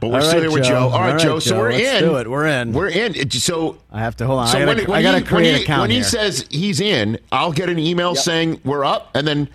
[0.00, 0.70] But we're All still right, here with Joe.
[0.70, 0.78] Joe.
[0.88, 1.38] All right, All right, Joe.
[1.38, 2.02] So Joe, we're let's in.
[2.04, 2.30] do it.
[2.30, 2.72] We're in.
[2.72, 3.30] We're in.
[3.30, 4.48] So I have to hold on.
[4.48, 5.96] So I gotta, when, when I gotta he, create when an he, account when he
[5.96, 6.04] here.
[6.04, 9.48] says he's in, I'll get an email saying we're up, and then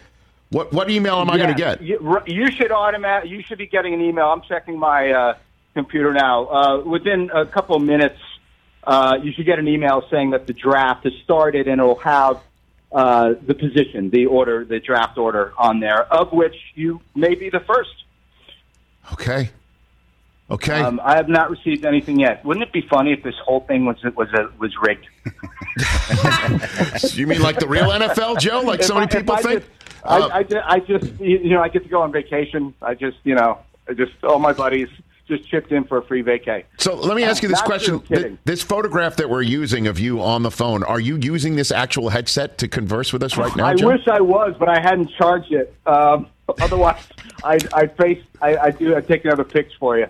[0.50, 0.72] what?
[0.74, 1.82] What email am I going to get?
[1.82, 3.30] You, you should automatic.
[3.30, 4.26] You should be getting an email.
[4.28, 5.38] I'm checking my uh,
[5.74, 6.46] computer now.
[6.48, 8.20] Uh, within a couple of minutes,
[8.84, 12.40] uh, you should get an email saying that the draft has started, and it'll have
[12.92, 17.50] uh, the position, the order, the draft order on there, of which you may be
[17.50, 18.04] the first.
[19.14, 19.50] Okay.
[20.50, 20.82] Okay.
[20.82, 22.44] Um, I have not received anything yet.
[22.44, 25.08] Wouldn't it be funny if this whole thing was was uh, was rigged?
[27.16, 28.60] you mean like the real NFL, Joe?
[28.60, 29.60] Like If so many I- people I think?
[29.62, 29.72] Just,
[30.04, 32.74] I, Uh, I, ju- I just, you know, I get to go on vacation.
[32.82, 34.90] I just, you know, I just all my buddies
[35.28, 36.64] just chipped in for a free vacay.
[36.78, 38.24] So let me ask you this question: true, kidding.
[38.38, 41.72] Th- This photograph that we're using of you on the phone, are you using this
[41.72, 43.88] actual headset to converse with us right now, I Joe?
[43.88, 45.74] wish I was, but I hadn't charged it.
[45.86, 46.28] Um,
[46.62, 47.02] otherwise,
[47.44, 50.06] I, I face, I, I do, I take another pics for you.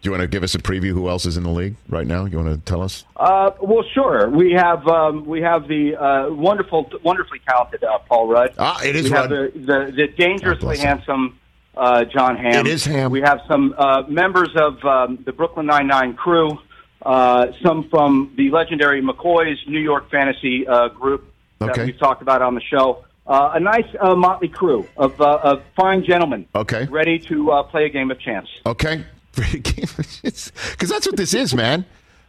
[0.00, 0.92] Do you want to give us a preview?
[0.92, 2.24] Who else is in the league right now?
[2.24, 3.04] You want to tell us?
[3.16, 4.28] Uh, well, sure.
[4.28, 8.54] We have um, we have the uh, wonderful, wonderfully talented uh, Paul Rudd.
[8.58, 9.30] Ah, it is we Rudd.
[9.32, 11.40] Have the, the the dangerously handsome
[11.78, 12.66] uh, Jon Hamm.
[12.66, 13.10] It is Hamm.
[13.10, 16.58] We have some uh, members of um, the Brooklyn Nine Nine crew.
[17.00, 21.84] Uh, some from the legendary McCoy's New York Fantasy uh, group that Okay.
[21.86, 23.04] we've talked about on the show.
[23.26, 26.46] Uh, a nice uh, motley crew of, uh, of fine gentlemen.
[26.54, 26.86] Okay.
[26.86, 28.48] Ready to uh, play a game of chance.
[28.66, 29.04] Okay,
[29.36, 31.84] because that's what this is, man.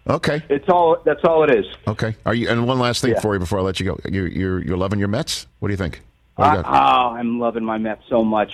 [0.07, 0.97] Okay, It's all.
[1.05, 1.65] That's all it is.
[1.87, 2.15] okay.
[2.25, 2.49] Are you?
[2.49, 3.19] And one last thing Yeah.
[3.21, 3.99] for you before I let you go.
[4.09, 5.45] You're you're, you're loving your Mets.
[5.59, 6.01] What do you think?
[6.35, 8.53] What you Uh, oh, I'm loving my Mets so much.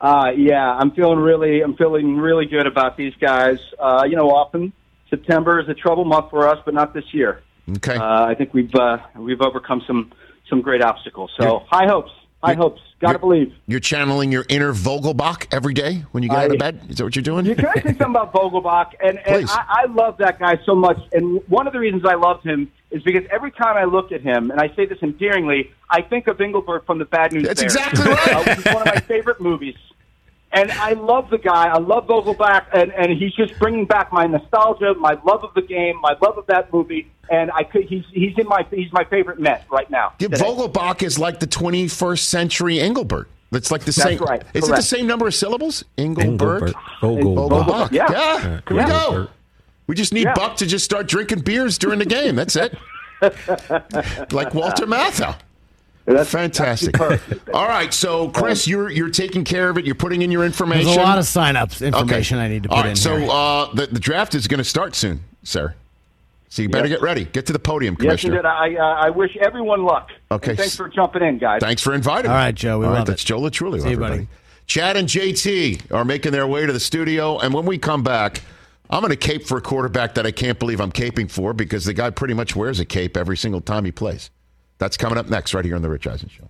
[0.00, 3.58] Uh, yeah, I'm feeling really, I'm feeling really good about these guys.
[3.78, 4.72] Uh, you know, often
[5.08, 7.42] September is a trouble month for us, but not this year.
[7.76, 7.96] Okay.
[7.96, 10.12] Uh, I think we've uh, we've overcome some
[10.48, 11.30] some great obstacles.
[11.40, 12.12] So You're- high hopes,
[12.46, 12.80] high hopes.
[13.00, 13.54] Got to you're- believe.
[13.66, 16.80] You're channeling your inner Vogelbach every day when you get out of bed.
[16.88, 17.44] Is that what you're doing?
[17.46, 18.92] You can I say something about Vogelbach?
[19.04, 20.98] And, and I, I love that guy so much.
[21.12, 24.22] And one of the reasons I loved him is because every time I look at
[24.22, 27.60] him, and I say this endearingly, I think of Engelberg from the Bad News That's
[27.60, 27.74] Bears.
[27.74, 28.32] exactly right.
[28.34, 29.74] Uh, which is one of my favorite movies.
[30.56, 31.66] And I love the guy.
[31.68, 35.60] I love Vogelbach, and, and he's just bringing back my nostalgia, my love of the
[35.60, 37.10] game, my love of that movie.
[37.30, 40.14] And I could, he's he's in my he's my favorite Met right now.
[40.18, 40.28] Yeah.
[40.28, 43.26] Vogelbach is like the 21st century Engelberg.
[43.52, 44.18] It's like the That's same.
[44.20, 44.42] right.
[44.54, 45.84] Is it the same number of syllables?
[45.98, 46.62] Engelberg.
[46.62, 46.74] Engelberg.
[47.02, 47.66] Vogelbach.
[47.66, 47.92] Vogelbach.
[47.92, 48.10] Yeah.
[48.10, 48.60] Yeah.
[48.68, 49.28] Here we go.
[49.86, 50.34] We just need Yeah.
[50.34, 52.36] Buck to just start drinking beers during the game.
[52.36, 52.76] That's it.
[54.32, 55.36] like Walter Matthau.
[56.06, 56.98] That's Fantastic.
[57.00, 59.84] All right, so Chris, you're you're taking care of it.
[59.84, 60.84] You're putting in your information.
[60.84, 62.44] There's a lot of sign-ups information Okay.
[62.44, 63.28] I need to put right, in so here.
[63.30, 65.74] uh, the the draft is going to start soon, sir.
[66.48, 66.98] So you better Yes.
[66.98, 67.24] get ready.
[67.24, 68.36] Get to the podium, Yes, Commissioner.
[68.36, 68.48] indeed.
[68.48, 70.10] I uh, I wish everyone luck.
[70.30, 70.50] Okay.
[70.52, 71.58] And thanks for jumping in, guys.
[71.60, 72.30] Thanks for inviting.
[72.30, 73.26] All right, Joe, we All right, love that's it.
[73.26, 74.16] Joe Lo Truglio, See you, everybody.
[74.18, 74.28] buddy.
[74.66, 78.42] Chad and JT are making their way to the studio, and when we come back,
[78.90, 81.84] I'm going to cape for a quarterback that I can't believe I'm caping for because
[81.84, 84.30] the guy pretty much wears a cape every single time he plays.
[84.78, 86.48] That's coming up next, right here on the Rich Eisen Show.